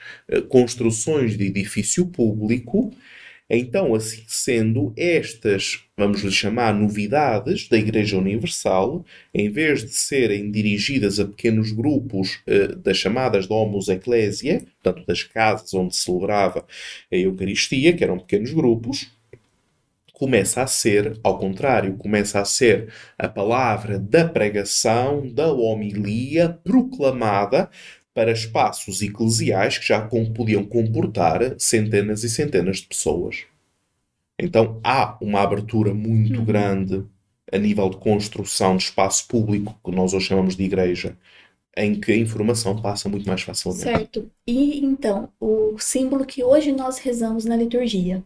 construções 0.49 1.35
de 1.37 1.45
edifício 1.45 2.05
público, 2.07 2.93
então, 3.49 3.95
assim 3.95 4.23
sendo, 4.27 4.93
estas, 4.97 5.79
vamos 5.95 6.21
lhe 6.21 6.31
chamar, 6.31 6.73
novidades 6.73 7.67
da 7.69 7.77
Igreja 7.77 8.17
Universal, 8.17 9.05
em 9.33 9.49
vez 9.49 9.83
de 9.85 9.93
serem 9.93 10.51
dirigidas 10.51 11.19
a 11.19 11.25
pequenos 11.25 11.71
grupos 11.71 12.39
eh, 12.45 12.75
das 12.75 12.97
chamadas 12.97 13.47
Domus 13.47 13.87
Ecclesia, 13.87 14.65
portanto, 14.81 15.05
das 15.07 15.23
casas 15.23 15.73
onde 15.73 15.95
se 15.95 16.01
celebrava 16.01 16.65
a 17.11 17.15
Eucaristia, 17.15 17.93
que 17.93 18.03
eram 18.03 18.19
pequenos 18.19 18.51
grupos, 18.51 19.07
começa 20.11 20.63
a 20.63 20.67
ser, 20.67 21.17
ao 21.23 21.37
contrário, 21.37 21.95
começa 21.95 22.41
a 22.41 22.45
ser 22.45 22.91
a 23.17 23.29
palavra 23.29 23.99
da 23.99 24.27
pregação, 24.27 25.31
da 25.31 25.53
homilia 25.53 26.59
proclamada 26.63 27.69
para 28.17 28.31
espaços 28.31 29.03
eclesiais 29.03 29.77
que 29.77 29.85
já 29.85 30.01
podiam 30.01 30.65
comportar 30.65 31.53
centenas 31.59 32.23
e 32.23 32.29
centenas 32.31 32.77
de 32.77 32.87
pessoas. 32.87 33.45
Então 34.39 34.81
há 34.83 35.15
uma 35.21 35.41
abertura 35.41 35.93
muito 35.93 36.39
uhum. 36.39 36.45
grande 36.45 37.05
a 37.51 37.59
nível 37.59 37.87
de 37.91 37.97
construção 37.97 38.75
de 38.75 38.85
espaço 38.85 39.27
público, 39.27 39.79
que 39.85 39.91
nós 39.91 40.15
hoje 40.15 40.25
chamamos 40.25 40.55
de 40.55 40.63
igreja, 40.63 41.15
em 41.77 41.99
que 41.99 42.11
a 42.11 42.17
informação 42.17 42.81
passa 42.81 43.07
muito 43.07 43.27
mais 43.27 43.43
facilmente. 43.43 43.83
Certo. 43.83 44.31
E 44.47 44.83
então, 44.83 45.31
o 45.39 45.77
símbolo 45.77 46.25
que 46.25 46.43
hoje 46.43 46.71
nós 46.71 46.97
rezamos 46.97 47.45
na 47.45 47.55
liturgia, 47.55 48.23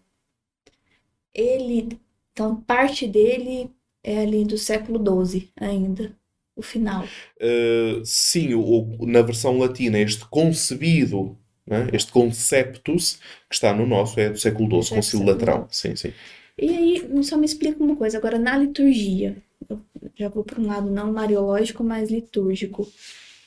ele, 1.34 2.00
então, 2.32 2.56
parte 2.56 3.06
dele 3.06 3.70
é 4.02 4.20
ali 4.20 4.46
do 4.46 4.58
século 4.58 5.26
XII 5.26 5.50
ainda 5.60 6.16
o 6.56 6.62
final. 6.62 7.06
Uh, 7.38 8.04
sim, 8.06 8.54
o, 8.54 9.06
na 9.06 9.22
versão 9.22 9.58
latina, 9.58 10.00
este 10.00 10.26
concebido, 10.26 11.38
né? 11.66 11.88
este 11.94 12.12
conceptus, 12.12 13.20
que 13.50 13.56
está 13.56 13.74
no 13.74 13.86
nosso, 13.86 14.20
é 14.20 14.30
do 14.30 14.40
século 14.40 14.84
XII, 14.84 14.96
Concílio 14.96 15.26
Latrão. 15.26 15.68
Sim, 15.72 15.96
sim. 15.96 16.14
E 16.58 16.70
aí, 16.70 17.24
só 17.24 17.38
me 17.38 17.46
explica 17.46 17.84
uma 17.84 17.96
coisa, 17.96 18.18
agora 18.18 18.38
na 18.38 18.58
liturgia, 18.58 19.42
eu 19.70 19.82
já 20.16 20.30
vou 20.30 20.44
para 20.44 20.60
um 20.60 20.68
lado 20.68 20.90
não 20.90 21.12
mariológico, 21.12 21.84
mas 21.84 22.10
litúrgico. 22.10 22.88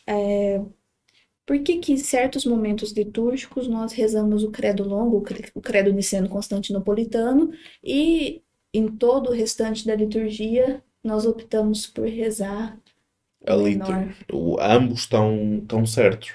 É, 0.06 0.60
por 1.46 1.58
que 1.60 1.78
que 1.78 1.92
em 1.92 1.96
certos 1.96 2.44
momentos 2.46 2.92
litúrgicos 2.92 3.68
nós 3.68 3.92
rezamos 3.92 4.42
o 4.42 4.50
credo 4.50 4.82
longo, 4.82 5.22
o 5.54 5.60
credo 5.60 5.92
niceno 5.92 6.28
constantinopolitano, 6.28 7.52
e 7.82 8.42
em 8.72 8.88
todo 8.88 9.28
o 9.30 9.32
restante 9.32 9.86
da 9.86 9.94
liturgia 9.94 10.82
nós 11.02 11.26
optamos 11.26 11.86
por 11.86 12.08
rezar 12.08 12.80
ali 13.46 13.78
o, 14.32 14.58
ambos 14.60 15.00
estão, 15.00 15.58
estão 15.62 15.86
certos. 15.86 16.32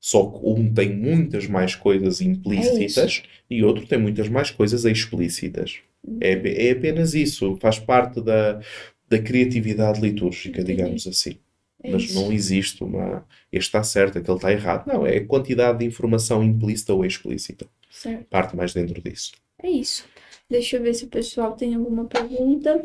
Só 0.00 0.26
que 0.26 0.38
um 0.42 0.72
tem 0.72 0.94
muitas 0.94 1.46
mais 1.46 1.74
coisas 1.74 2.20
implícitas 2.20 3.22
é 3.24 3.54
e 3.54 3.64
outro 3.64 3.86
tem 3.86 3.98
muitas 3.98 4.28
mais 4.28 4.50
coisas 4.50 4.84
explícitas. 4.84 5.80
Hum. 6.06 6.18
É, 6.20 6.68
é 6.68 6.70
apenas 6.70 7.14
isso. 7.14 7.56
Faz 7.56 7.78
parte 7.78 8.20
da, 8.20 8.60
da 9.08 9.18
criatividade 9.18 10.00
litúrgica, 10.00 10.62
digamos 10.62 11.06
assim. 11.06 11.38
É 11.82 11.90
Mas 11.90 12.04
isso. 12.04 12.14
não 12.14 12.32
existe 12.32 12.82
uma. 12.82 13.24
Este 13.52 13.68
está 13.68 13.82
certo, 13.82 14.18
aquele 14.18 14.36
está 14.36 14.52
errado. 14.52 14.86
Não, 14.86 15.06
é 15.06 15.18
a 15.18 15.26
quantidade 15.26 15.78
de 15.78 15.84
informação 15.84 16.42
implícita 16.42 16.92
ou 16.92 17.04
explícita. 17.04 17.66
Certo. 17.90 18.24
Parte 18.26 18.56
mais 18.56 18.74
dentro 18.74 19.00
disso. 19.00 19.32
É 19.62 19.70
isso. 19.70 20.04
Deixa 20.50 20.76
eu 20.76 20.82
ver 20.82 20.94
se 20.94 21.04
o 21.04 21.08
pessoal 21.08 21.52
tem 21.52 21.74
alguma 21.74 22.04
pergunta. 22.06 22.84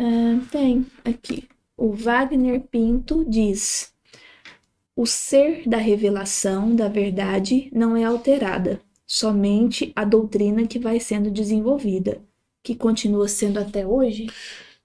Uh, 0.00 0.44
tem 0.50 0.86
aqui. 1.04 1.48
O 1.76 1.92
Wagner 1.92 2.60
Pinto 2.70 3.24
diz: 3.28 3.92
O 4.96 5.06
ser 5.06 5.68
da 5.68 5.78
revelação 5.78 6.74
da 6.74 6.88
verdade 6.88 7.68
não 7.72 7.96
é 7.96 8.04
alterada, 8.04 8.80
somente 9.06 9.92
a 9.96 10.04
doutrina 10.04 10.66
que 10.66 10.78
vai 10.78 11.00
sendo 11.00 11.30
desenvolvida, 11.30 12.22
que 12.62 12.74
continua 12.74 13.28
sendo 13.28 13.58
até 13.58 13.86
hoje? 13.86 14.26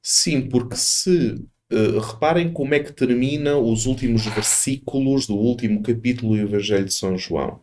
Sim, 0.02 0.48
porque 0.50 0.76
se 0.76 1.36
Uh, 1.72 2.00
reparem 2.00 2.52
como 2.52 2.74
é 2.74 2.80
que 2.80 2.92
termina 2.92 3.56
os 3.56 3.86
últimos 3.86 4.26
versículos 4.26 5.28
do 5.28 5.36
último 5.36 5.84
capítulo 5.84 6.36
do 6.36 6.42
Evangelho 6.42 6.86
de 6.86 6.94
São 6.96 7.16
João. 7.16 7.62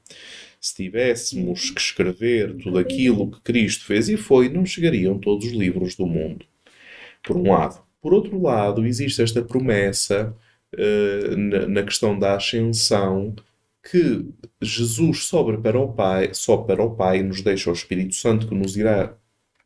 Se 0.61 0.77
tivéssemos 0.77 1.71
que 1.71 1.81
escrever 1.81 2.57
tudo 2.57 2.79
aquilo 2.79 3.31
que 3.33 3.41
Cristo 3.41 3.85
fez 3.85 4.09
e 4.09 4.17
foi, 4.17 4.49
não 4.49 4.65
chegariam 4.65 5.19
todos 5.19 5.47
os 5.47 5.53
livros 5.53 5.97
do 5.97 6.07
mundo. 6.07 6.47
Por 7.23 7.37
um 7.37 7.51
lado. 7.51 7.86
Por 8.01 8.15
outro 8.15 8.41
lado, 8.41 8.87
existe 8.87 9.23
esta 9.23 9.43
promessa 9.43 10.35
uh, 10.75 11.37
na, 11.37 11.67
na, 11.67 11.83
questão 11.83 12.19
da 12.19 12.37
ascensão 12.37 13.35
que 13.83 14.27
Jesus 14.61 15.25
sobe 15.25 15.59
para 15.59 15.79
o 15.79 15.93
Pai, 15.93 16.31
sobe 16.35 16.67
para 16.67 16.83
o 16.83 16.97
Pai 16.97 17.23
nos 17.23 17.43
deixa 17.43 17.71
o 17.71 17.73
Espírito 17.73 18.15
Santo 18.15 18.49
que 18.49 18.55
nos 18.55 18.77
irá 18.77 19.15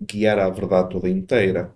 guiar 0.00 0.38
à 0.38 0.48
verdade 0.50 0.90
toda 0.90 1.08
inteira. 1.08 1.72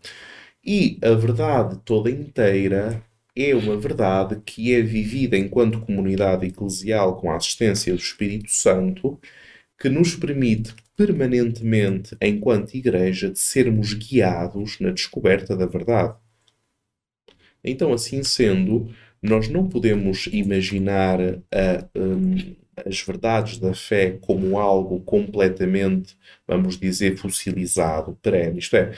E 0.65 0.99
a 1.03 1.15
verdade 1.15 1.79
toda 1.85 2.11
inteira 2.11 3.03
é 3.37 3.55
uma 3.55 3.77
verdade 3.77 4.41
que 4.45 4.73
é 4.75 4.81
vivida 4.81 5.37
enquanto 5.37 5.81
comunidade 5.81 6.47
eclesial 6.47 7.17
com 7.21 7.31
a 7.31 7.37
assistência 7.37 7.93
do 7.93 7.99
Espírito 7.99 8.51
Santo, 8.51 9.21
que 9.79 9.89
nos 9.89 10.15
permite 10.15 10.75
permanentemente, 10.97 12.17
enquanto 12.23 12.75
igreja, 12.75 13.31
de 13.31 13.39
sermos 13.39 13.93
guiados 13.93 14.79
na 14.81 14.91
descoberta 14.91 15.57
da 15.57 15.67
verdade. 15.67 16.15
Então, 17.65 17.93
assim 17.93 18.23
sendo, 18.23 18.91
nós 19.23 19.49
não 19.49 19.69
podemos 19.69 20.29
imaginar 20.33 21.19
a, 21.21 21.89
um, 21.97 22.55
as 22.85 23.01
verdades 23.01 23.59
da 23.59 23.73
fé 23.73 24.19
como 24.21 24.59
algo 24.59 25.01
completamente, 25.01 26.17
vamos 26.47 26.79
dizer, 26.79 27.17
fossilizado, 27.17 28.19
perene. 28.21 28.59
Isto 28.59 28.77
é, 28.77 28.93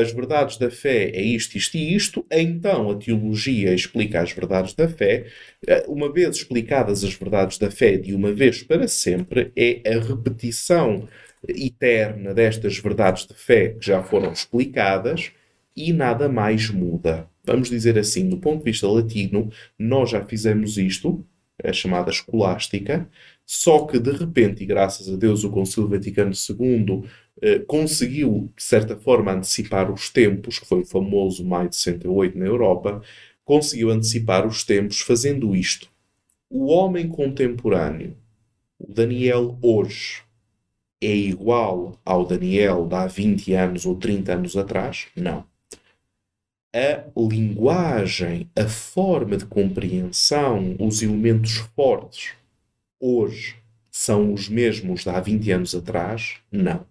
as 0.00 0.12
verdades 0.12 0.56
da 0.56 0.70
fé 0.70 1.10
é 1.10 1.20
isto, 1.20 1.56
isto 1.56 1.76
e 1.76 1.94
isto, 1.94 2.24
então 2.30 2.90
a 2.90 2.94
teologia 2.96 3.74
explica 3.74 4.20
as 4.22 4.32
verdades 4.32 4.74
da 4.74 4.88
fé. 4.88 5.26
Uma 5.86 6.12
vez 6.12 6.36
explicadas 6.36 7.04
as 7.04 7.14
verdades 7.14 7.58
da 7.58 7.70
fé 7.70 7.96
de 7.96 8.14
uma 8.14 8.32
vez 8.32 8.62
para 8.62 8.86
sempre, 8.88 9.52
é 9.56 9.82
a 9.86 10.00
repetição 10.00 11.08
eterna 11.48 12.34
destas 12.34 12.78
verdades 12.78 13.26
de 13.26 13.34
fé 13.34 13.70
que 13.70 13.86
já 13.86 14.02
foram 14.02 14.32
explicadas 14.32 15.32
e 15.76 15.92
nada 15.92 16.28
mais 16.28 16.70
muda 16.70 17.30
vamos 17.44 17.68
dizer 17.68 17.98
assim, 17.98 18.28
do 18.28 18.38
ponto 18.38 18.58
de 18.58 18.70
vista 18.70 18.88
latino, 18.88 19.50
nós 19.78 20.10
já 20.10 20.24
fizemos 20.24 20.76
isto, 20.78 21.24
a 21.62 21.72
chamada 21.72 22.10
escolástica, 22.10 23.08
só 23.44 23.86
que 23.86 23.98
de 23.98 24.12
repente, 24.12 24.62
e 24.62 24.66
graças 24.66 25.08
a 25.08 25.16
Deus, 25.16 25.44
o 25.44 25.50
Concílio 25.50 25.88
Vaticano 25.88 26.32
II 26.32 27.04
eh, 27.42 27.58
conseguiu, 27.60 28.50
de 28.56 28.62
certa 28.62 28.96
forma, 28.96 29.32
antecipar 29.32 29.90
os 29.92 30.08
tempos, 30.10 30.58
que 30.58 30.66
foi 30.66 30.80
o 30.80 30.86
famoso 30.86 31.44
Maio 31.44 31.68
de 31.68 31.76
68 31.76 32.38
na 32.38 32.46
Europa, 32.46 33.02
conseguiu 33.44 33.90
antecipar 33.90 34.46
os 34.46 34.64
tempos 34.64 35.00
fazendo 35.00 35.54
isto. 35.54 35.88
O 36.48 36.66
homem 36.66 37.08
contemporâneo, 37.08 38.16
o 38.78 38.92
Daniel 38.92 39.58
hoje, 39.60 40.22
é 41.00 41.14
igual 41.14 41.98
ao 42.04 42.24
Daniel 42.24 42.86
de 42.86 42.94
há 42.94 43.06
20 43.06 43.52
anos 43.54 43.86
ou 43.86 43.96
30 43.96 44.34
anos 44.34 44.56
atrás? 44.56 45.08
Não 45.16 45.50
a 46.72 47.04
linguagem, 47.16 48.48
a 48.56 48.66
forma 48.68 49.36
de 49.36 49.44
compreensão, 49.44 50.76
os 50.78 51.02
elementos 51.02 51.56
fortes 51.74 52.32
hoje 52.98 53.56
são 53.90 54.32
os 54.32 54.48
mesmos 54.48 55.02
de 55.02 55.08
há 55.08 55.20
20 55.20 55.50
anos 55.50 55.74
atrás? 55.74 56.36
Não. 56.50 56.86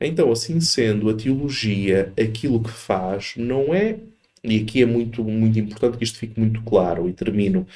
Então, 0.00 0.30
assim 0.30 0.60
sendo, 0.60 1.10
a 1.10 1.14
teologia, 1.14 2.12
aquilo 2.18 2.62
que 2.62 2.70
faz, 2.70 3.34
não 3.36 3.74
é. 3.74 3.98
E 4.42 4.60
aqui 4.60 4.82
é 4.82 4.86
muito, 4.86 5.24
muito 5.24 5.58
importante 5.58 5.98
que 5.98 6.04
isto 6.04 6.18
fique 6.18 6.38
muito 6.38 6.62
claro, 6.62 7.08
e 7.08 7.12
termino. 7.12 7.66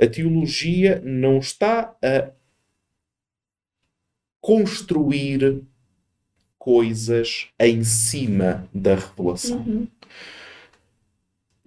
A 0.00 0.06
teologia 0.06 1.02
não 1.04 1.38
está 1.38 1.94
a 2.02 2.30
construir 4.40 5.62
coisas 6.58 7.48
em 7.60 7.84
cima 7.84 8.66
da 8.72 8.94
revelação. 8.94 9.58
Uhum 9.58 9.86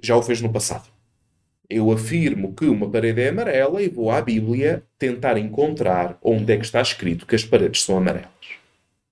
já 0.01 0.15
o 0.15 0.21
fez 0.21 0.41
no 0.41 0.51
passado. 0.51 0.89
Eu 1.69 1.91
afirmo 1.91 2.53
que 2.53 2.65
uma 2.65 2.89
parede 2.89 3.21
é 3.21 3.29
amarela 3.29 3.81
e 3.81 3.89
vou 3.89 4.09
à 4.09 4.21
Bíblia 4.21 4.83
tentar 4.97 5.37
encontrar 5.37 6.17
onde 6.21 6.53
é 6.53 6.57
que 6.57 6.65
está 6.65 6.81
escrito 6.81 7.25
que 7.25 7.35
as 7.35 7.43
paredes 7.43 7.83
são 7.83 7.97
amarelas. 7.97 8.29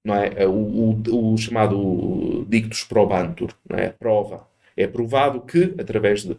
Não 0.03 0.15
é? 0.15 0.47
O, 0.47 1.01
o, 1.01 1.33
o 1.33 1.37
chamado 1.37 2.45
dictus 2.47 2.83
probantur, 2.83 3.51
não 3.69 3.77
é? 3.77 3.89
Prova. 3.89 4.47
É 4.77 4.87
provado 4.87 5.41
que, 5.41 5.73
através 5.79 6.23
de. 6.23 6.37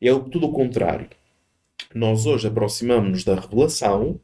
É 0.00 0.10
tudo 0.10 0.46
o 0.46 0.52
contrário. 0.52 1.08
Nós 1.94 2.26
hoje 2.26 2.46
aproximamos-nos 2.46 3.24
da 3.24 3.34
revelação 3.34 4.20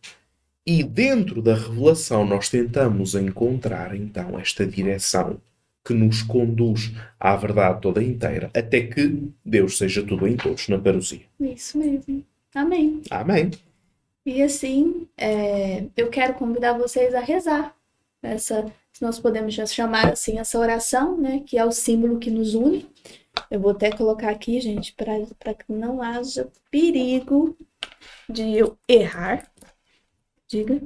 e 0.65 0.83
dentro 0.83 1.41
da 1.43 1.55
revelação 1.55 2.25
nós 2.25 2.49
tentamos 2.49 3.15
encontrar 3.15 3.95
então 3.95 4.39
esta 4.39 4.67
direção 4.67 5.41
que 5.87 5.95
nos 5.95 6.23
conduz 6.23 6.93
à 7.21 7.37
verdade 7.37 7.81
toda 7.81 8.03
inteira, 8.03 8.51
até 8.55 8.81
que 8.81 9.31
Deus 9.45 9.79
seja 9.79 10.03
tudo 10.03 10.27
em 10.27 10.37
todos 10.37 10.69
na 10.69 10.79
parousia. 10.79 11.23
Isso 11.39 11.79
mesmo. 11.79 12.25
Amém. 12.55 13.03
Amém. 13.11 13.51
E 14.25 14.43
assim, 14.43 15.07
é, 15.17 15.85
eu 15.97 16.09
quero 16.09 16.35
convidar 16.35 16.73
vocês 16.73 17.15
a 17.15 17.21
rezar 17.21 17.77
essa, 18.27 18.67
se 18.93 19.03
nós 19.03 19.19
podemos 19.19 19.55
já 19.55 19.67
chamar 19.67 20.13
assim, 20.13 20.39
essa 20.39 20.59
oração, 20.59 21.17
né, 21.17 21.43
que 21.47 21.59
é 21.59 21.65
o 21.65 21.73
símbolo 21.73 22.19
que 22.19 22.31
nos 22.31 22.55
une. 22.55 22.89
Eu 23.51 23.61
vou 23.61 23.71
até 23.71 23.91
colocar 23.91 24.31
aqui, 24.31 24.61
gente, 24.61 24.95
para 24.95 25.55
que 25.55 25.73
não 25.73 26.03
haja 26.03 26.49
perigo 26.71 27.57
de 28.29 28.57
eu 28.57 28.77
errar. 28.89 29.51
Diga. 30.49 30.81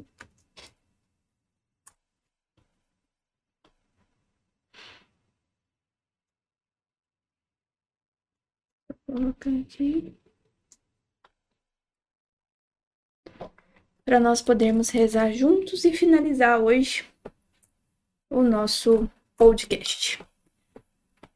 Colocar 9.11 9.51
aqui. 9.51 10.15
Para 14.05 14.21
nós 14.21 14.41
podermos 14.41 14.91
rezar 14.91 15.33
juntos 15.33 15.85
e 15.85 15.93
finalizar 15.93 16.61
hoje 16.61 17.05
o 18.29 18.43
nosso 18.43 19.11
podcast. 19.37 20.23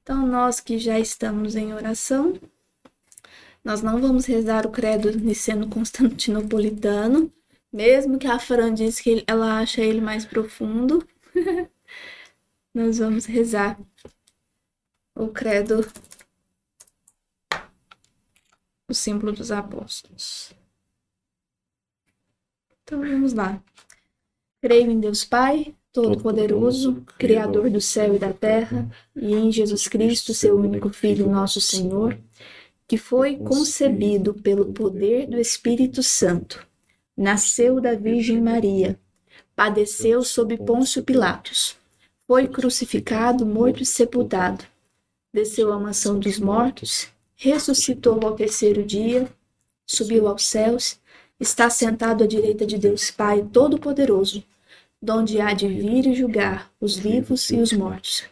Então, 0.02 0.26
nós 0.26 0.60
que 0.60 0.78
já 0.78 0.98
estamos 0.98 1.56
em 1.56 1.72
oração, 1.72 2.38
nós 3.64 3.80
não 3.80 4.00
vamos 4.00 4.26
rezar 4.26 4.66
o 4.66 4.70
credo 4.70 5.10
niceno 5.10 5.68
constantinopolitano, 5.68 7.32
mesmo 7.72 8.18
que 8.18 8.26
a 8.26 8.38
Fran 8.38 8.74
disse 8.74 9.02
que 9.02 9.24
ela 9.26 9.58
acha 9.58 9.80
ele 9.80 10.00
mais 10.00 10.24
profundo. 10.24 11.06
nós 12.74 12.98
vamos 12.98 13.24
rezar 13.24 13.78
o 15.16 15.28
credo, 15.28 15.86
o 18.88 18.94
símbolo 18.94 19.32
dos 19.32 19.50
apóstolos. 19.50 20.52
Então 22.82 23.00
vamos 23.00 23.32
lá. 23.32 23.62
Creio 24.60 24.90
em 24.90 25.00
Deus 25.00 25.24
Pai, 25.24 25.74
Todo-Poderoso, 25.92 27.02
Criador 27.18 27.70
do 27.70 27.80
céu 27.80 28.14
e 28.14 28.18
da 28.18 28.32
terra, 28.32 28.90
e 29.14 29.32
em 29.32 29.50
Jesus 29.52 29.86
Cristo, 29.86 30.34
seu 30.34 30.58
único 30.58 30.90
Filho, 30.90 31.30
nosso 31.30 31.60
Senhor, 31.60 32.18
que 32.86 32.98
foi 32.98 33.36
concebido 33.36 34.34
pelo 34.34 34.72
poder 34.72 35.26
do 35.26 35.38
Espírito 35.38 36.02
Santo, 36.02 36.66
nasceu 37.16 37.80
da 37.80 37.94
Virgem 37.94 38.40
Maria, 38.40 38.98
padeceu 39.54 40.22
sob 40.22 40.56
Pôncio 40.58 41.02
Pilatos, 41.02 41.76
foi 42.26 42.48
crucificado, 42.48 43.46
morto 43.46 43.82
e 43.82 43.86
sepultado, 43.86 44.64
desceu 45.32 45.72
à 45.72 45.78
mansão 45.78 46.18
dos 46.18 46.38
mortos, 46.38 47.08
ressuscitou 47.48 48.20
ao 48.24 48.34
terceiro 48.34 48.82
dia, 48.84 49.28
subiu 49.86 50.28
aos 50.28 50.46
céus, 50.46 50.98
está 51.38 51.68
sentado 51.68 52.24
à 52.24 52.26
direita 52.26 52.64
de 52.66 52.78
Deus 52.78 53.10
Pai 53.10 53.46
Todo-Poderoso 53.52 54.42
donde 55.04 55.38
há 55.38 55.52
de 55.52 55.68
vir 55.68 56.06
e 56.06 56.14
julgar 56.14 56.72
os 56.80 56.96
vivos 56.96 57.50
e 57.50 57.56
os 57.56 57.72
mortos. 57.72 58.24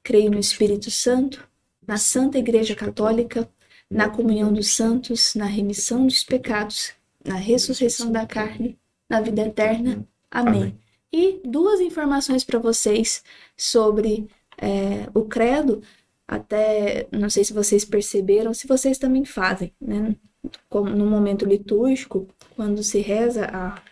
Creio 0.00 0.30
no 0.30 0.38
Espírito 0.38 0.88
Santo, 0.90 1.46
na 1.84 1.96
Santa 1.96 2.38
Igreja 2.38 2.76
Católica, 2.76 3.50
na 3.90 4.08
comunhão 4.08 4.52
dos 4.52 4.68
santos, 4.68 5.34
na 5.34 5.46
remissão 5.46 6.06
dos 6.06 6.22
pecados, 6.22 6.92
na 7.24 7.34
ressurreição 7.34 8.12
da 8.12 8.24
carne, 8.24 8.78
na 9.08 9.20
vida 9.20 9.42
eterna. 9.42 10.06
Amém. 10.30 10.62
Amém. 10.62 10.78
E 11.12 11.40
duas 11.44 11.80
informações 11.80 12.44
para 12.44 12.60
vocês 12.60 13.24
sobre 13.56 14.28
é, 14.56 15.08
o 15.12 15.24
credo, 15.24 15.82
até 16.30 17.08
não 17.12 17.28
sei 17.28 17.44
se 17.44 17.52
vocês 17.52 17.84
perceberam, 17.84 18.54
se 18.54 18.66
vocês 18.66 18.98
também 18.98 19.24
fazem, 19.24 19.72
né? 19.80 20.14
Como 20.68 20.88
no 20.90 21.06
momento 21.06 21.44
litúrgico, 21.44 22.28
quando 22.56 22.82
se 22.82 23.00
reza 23.00 23.46
a 23.52 23.82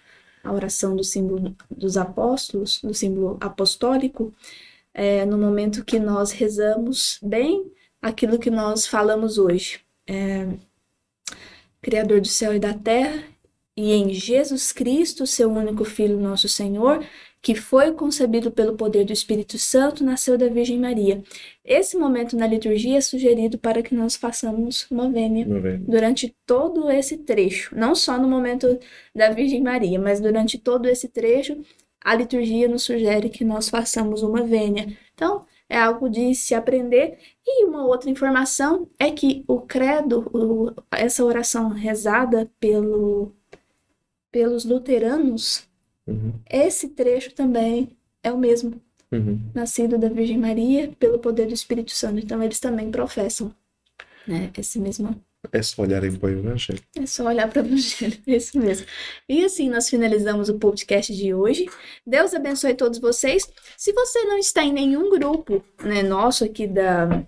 a 0.43 0.53
oração 0.53 0.97
do 0.97 1.05
símbolo 1.05 1.55
dos 1.71 1.97
apóstolos, 1.97 2.81
do 2.83 2.95
símbolo 2.95 3.37
apostólico, 3.41 4.33
é, 4.95 5.25
no 5.27 5.39
momento 5.39 5.85
que 5.85 5.99
nós 5.99 6.33
rezamos 6.33 7.19
bem 7.23 7.71
aquilo 8.01 8.39
que 8.39 8.51
nós 8.51 8.87
falamos 8.87 9.39
hoje. 9.39 9.81
É, 10.07 10.49
Criador 11.81 12.21
do 12.21 12.29
céu 12.29 12.55
e 12.55 12.59
da 12.59 12.75
terra, 12.75 13.23
e 13.79 13.93
em 13.93 14.13
Jesus 14.13 14.73
Cristo, 14.73 15.25
seu 15.25 15.49
único 15.49 15.85
Filho, 15.85 16.19
nosso 16.19 16.49
Senhor, 16.49 17.01
que 17.41 17.55
foi 17.55 17.93
concebido 17.93 18.51
pelo 18.51 18.77
poder 18.77 19.05
do 19.05 19.13
Espírito 19.13 19.57
Santo, 19.57 20.03
nasceu 20.03 20.37
da 20.37 20.49
Virgem 20.49 20.81
Maria. 20.81 21.23
Esse 21.65 21.97
momento 21.97 22.37
na 22.37 22.45
liturgia 22.45 22.99
é 22.99 23.01
sugerido 23.01 23.57
para 23.57 23.81
que 23.81 23.95
nós 23.95 24.17
façamos 24.17 24.91
uma 24.91 25.09
vênia, 25.09 25.47
durante 25.79 26.35
todo 26.45 26.91
esse 26.91 27.19
trecho, 27.19 27.73
não 27.79 27.95
só 27.95 28.19
no 28.19 28.29
momento 28.29 28.81
da 29.15 29.31
Virgem 29.31 29.63
Maria, 29.63 30.01
mas 30.01 30.19
durante 30.19 30.59
todo 30.59 30.89
esse 30.89 31.09
trecho, 31.09 31.57
a 32.05 32.17
liturgia 32.17 32.67
nos 32.67 32.83
sugere 32.83 33.29
que 33.29 33.45
nós 33.45 33.69
façamos 33.69 34.25
uma 34.25 34.43
vênia. 34.43 34.89
Então, 35.15 35.47
é 35.69 35.79
algo 35.79 36.09
de 36.09 36.35
se 36.35 36.53
aprender. 36.53 37.17
E 37.47 37.65
uma 37.65 37.87
outra 37.87 38.11
informação 38.11 38.89
é 38.99 39.11
que 39.13 39.45
o 39.47 39.61
credo, 39.61 40.29
o, 40.33 40.75
essa 40.91 41.25
oração 41.25 41.69
rezada 41.69 42.51
pelo, 42.59 43.33
pelos 44.31 44.65
luteranos, 44.65 45.69
Uhum. 46.09 46.33
Esse 46.49 46.89
trecho 46.89 47.35
também 47.35 47.91
é 48.23 48.33
o 48.33 48.39
mesmo. 48.39 48.81
Uhum. 49.13 49.39
Nascido 49.55 49.99
da 49.99 50.09
Virgem 50.09 50.39
Maria 50.39 50.91
pelo 50.99 51.19
poder 51.19 51.47
do 51.47 51.55
Espírito 51.55 51.93
Santo. 51.93 52.19
Então, 52.19 52.43
eles 52.43 52.59
também 52.59 52.91
professam 52.91 53.55
né, 54.27 54.51
esse 54.57 54.79
mesmo. 54.79 55.15
É 55.53 55.63
só 55.63 55.83
olharem 55.83 56.15
para 56.17 56.29
o 56.29 56.33
Evangelho. 56.33 56.83
É 56.97 57.07
só 57.07 57.25
olhar 57.25 57.49
para 57.49 57.63
o 57.63 57.65
Evangelho, 57.67 58.19
é 58.27 58.37
isso 58.37 58.59
mesmo. 58.59 58.87
E 59.29 59.45
assim 59.45 59.69
nós 59.69 59.89
finalizamos 59.89 60.49
o 60.49 60.59
podcast 60.59 61.15
de 61.15 61.33
hoje. 61.33 61.67
Deus 62.07 62.35
abençoe 62.35 62.75
todos 62.75 62.99
vocês. 62.99 63.49
Se 63.77 63.93
você 63.93 64.25
não 64.25 64.39
está 64.39 64.63
em 64.63 64.73
nenhum 64.73 65.11
grupo 65.11 65.65
né, 65.83 66.03
nosso 66.03 66.45
aqui 66.45 66.67
da, 66.67 67.25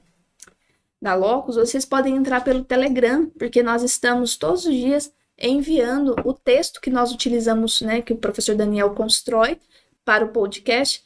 da 1.00 1.14
Locus, 1.14 1.56
vocês 1.56 1.84
podem 1.84 2.16
entrar 2.16 2.42
pelo 2.42 2.64
Telegram, 2.64 3.26
porque 3.38 3.62
nós 3.62 3.82
estamos 3.82 4.36
todos 4.36 4.66
os 4.66 4.74
dias 4.74 5.12
enviando 5.40 6.14
o 6.24 6.32
texto 6.32 6.80
que 6.80 6.90
nós 6.90 7.12
utilizamos, 7.12 7.80
né, 7.80 8.02
que 8.02 8.12
o 8.12 8.16
professor 8.16 8.54
Daniel 8.54 8.90
constrói 8.90 9.58
para 10.04 10.24
o 10.24 10.28
podcast. 10.28 11.04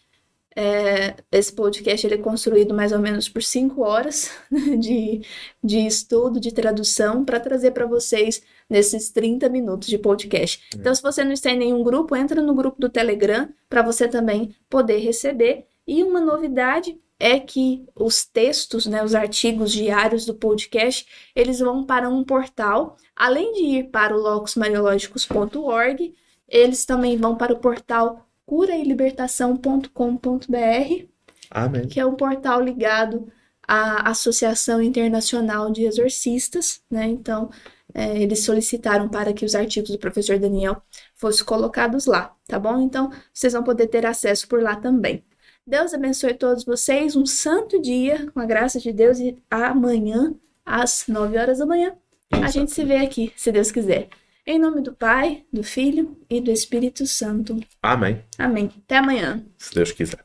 É, 0.57 1.17
esse 1.33 1.53
podcast 1.53 2.07
ele 2.07 2.15
é 2.15 2.19
construído 2.19 2.73
mais 2.73 2.93
ou 2.93 3.01
menos 3.01 3.29
por 3.29 3.43
cinco 3.43 3.83
horas 3.83 4.31
de, 4.79 5.21
de 5.63 5.79
estudo, 5.85 6.39
de 6.39 6.53
tradução, 6.53 7.25
para 7.25 7.41
trazer 7.41 7.73
para 7.73 7.87
vocês 7.87 8.41
nesses 8.71 9.11
30 9.11 9.49
minutos 9.49 9.89
de 9.89 9.99
podcast. 9.99 10.63
É. 10.73 10.79
Então, 10.79 10.95
se 10.95 11.03
você 11.03 11.25
não 11.25 11.33
está 11.33 11.51
em 11.51 11.59
nenhum 11.59 11.83
grupo, 11.83 12.15
entra 12.15 12.41
no 12.41 12.55
grupo 12.55 12.81
do 12.81 12.89
Telegram 12.89 13.49
para 13.69 13.83
você 13.83 14.07
também 14.07 14.55
poder 14.71 14.99
receber. 14.99 15.67
E 15.87 16.03
uma 16.03 16.21
novidade 16.21 16.99
é 17.19 17.39
que 17.39 17.87
os 17.95 18.25
textos, 18.25 18.87
né, 18.87 19.03
os 19.03 19.15
artigos 19.15 19.73
diários 19.73 20.25
do 20.25 20.35
podcast, 20.35 21.07
eles 21.35 21.59
vão 21.59 21.85
para 21.85 22.09
um 22.09 22.25
portal, 22.25 22.97
além 23.17 23.53
de 23.53 23.63
ir 23.63 23.91
para 23.91 24.17
o 24.17 24.21
locusmariológicos.org, 24.21 26.15
eles 26.49 26.85
também 26.85 27.17
vão 27.17 27.37
para 27.37 27.53
o 27.53 27.59
portal 27.59 28.27
curaelibertação.com.br, 28.47 31.07
Amém. 31.51 31.89
que 31.89 31.99
é 31.99 32.07
um 32.07 32.15
portal 32.15 32.61
ligado 32.61 33.33
à 33.67 34.11
Associação 34.11 34.83
Internacional 34.83 35.71
de 35.71 35.85
Exorcistas, 35.85 36.83
né? 36.91 37.07
Então, 37.07 37.51
é, 37.95 38.21
eles 38.21 38.45
solicitaram 38.45 39.09
para 39.09 39.33
que 39.33 39.45
os 39.45 39.55
artigos 39.55 39.91
do 39.91 39.99
professor 39.99 40.39
Daniel 40.39 40.83
fossem 41.15 41.45
colocados 41.45 42.07
lá, 42.07 42.35
tá 42.47 42.59
bom? 42.59 42.81
Então, 42.81 43.11
vocês 43.33 43.53
vão 43.53 43.63
poder 43.63 43.87
ter 43.87 44.05
acesso 44.05 44.49
por 44.49 44.63
lá 44.63 44.77
também. 44.77 45.25
Deus 45.67 45.95
abençoe 45.95 46.35
todos 46.35 46.65
vocês. 46.65 47.17
Um 47.17 47.25
santo 47.25 47.81
dia, 47.81 48.31
com 48.33 48.41
a 48.41 48.45
graça 48.45 48.79
de 48.79 48.93
Deus. 48.93 49.19
E 49.19 49.37
amanhã, 49.51 50.35
às 50.65 51.05
9 51.09 51.39
horas 51.39 51.59
da 51.59 51.67
manhã, 51.67 51.97
a 52.33 52.49
gente 52.49 52.73
se 52.73 52.85
vê 52.85 52.97
aqui, 52.97 53.33
se 53.37 53.51
Deus 53.53 53.71
quiser. 53.71 54.09
Em 54.47 54.59
nome 54.59 54.83
do 54.83 54.93
Pai, 54.93 55.45
do 55.53 55.63
Filho 55.63 56.19
e 56.29 56.41
do 56.41 56.51
Espírito 56.51 57.07
Santo. 57.07 57.59
Amém. 57.83 58.23
Amém. 58.39 58.71
Até 58.85 58.99
amanhã. 58.99 59.45
Se 59.57 59.75
Deus 59.75 59.91
quiser. 59.93 60.23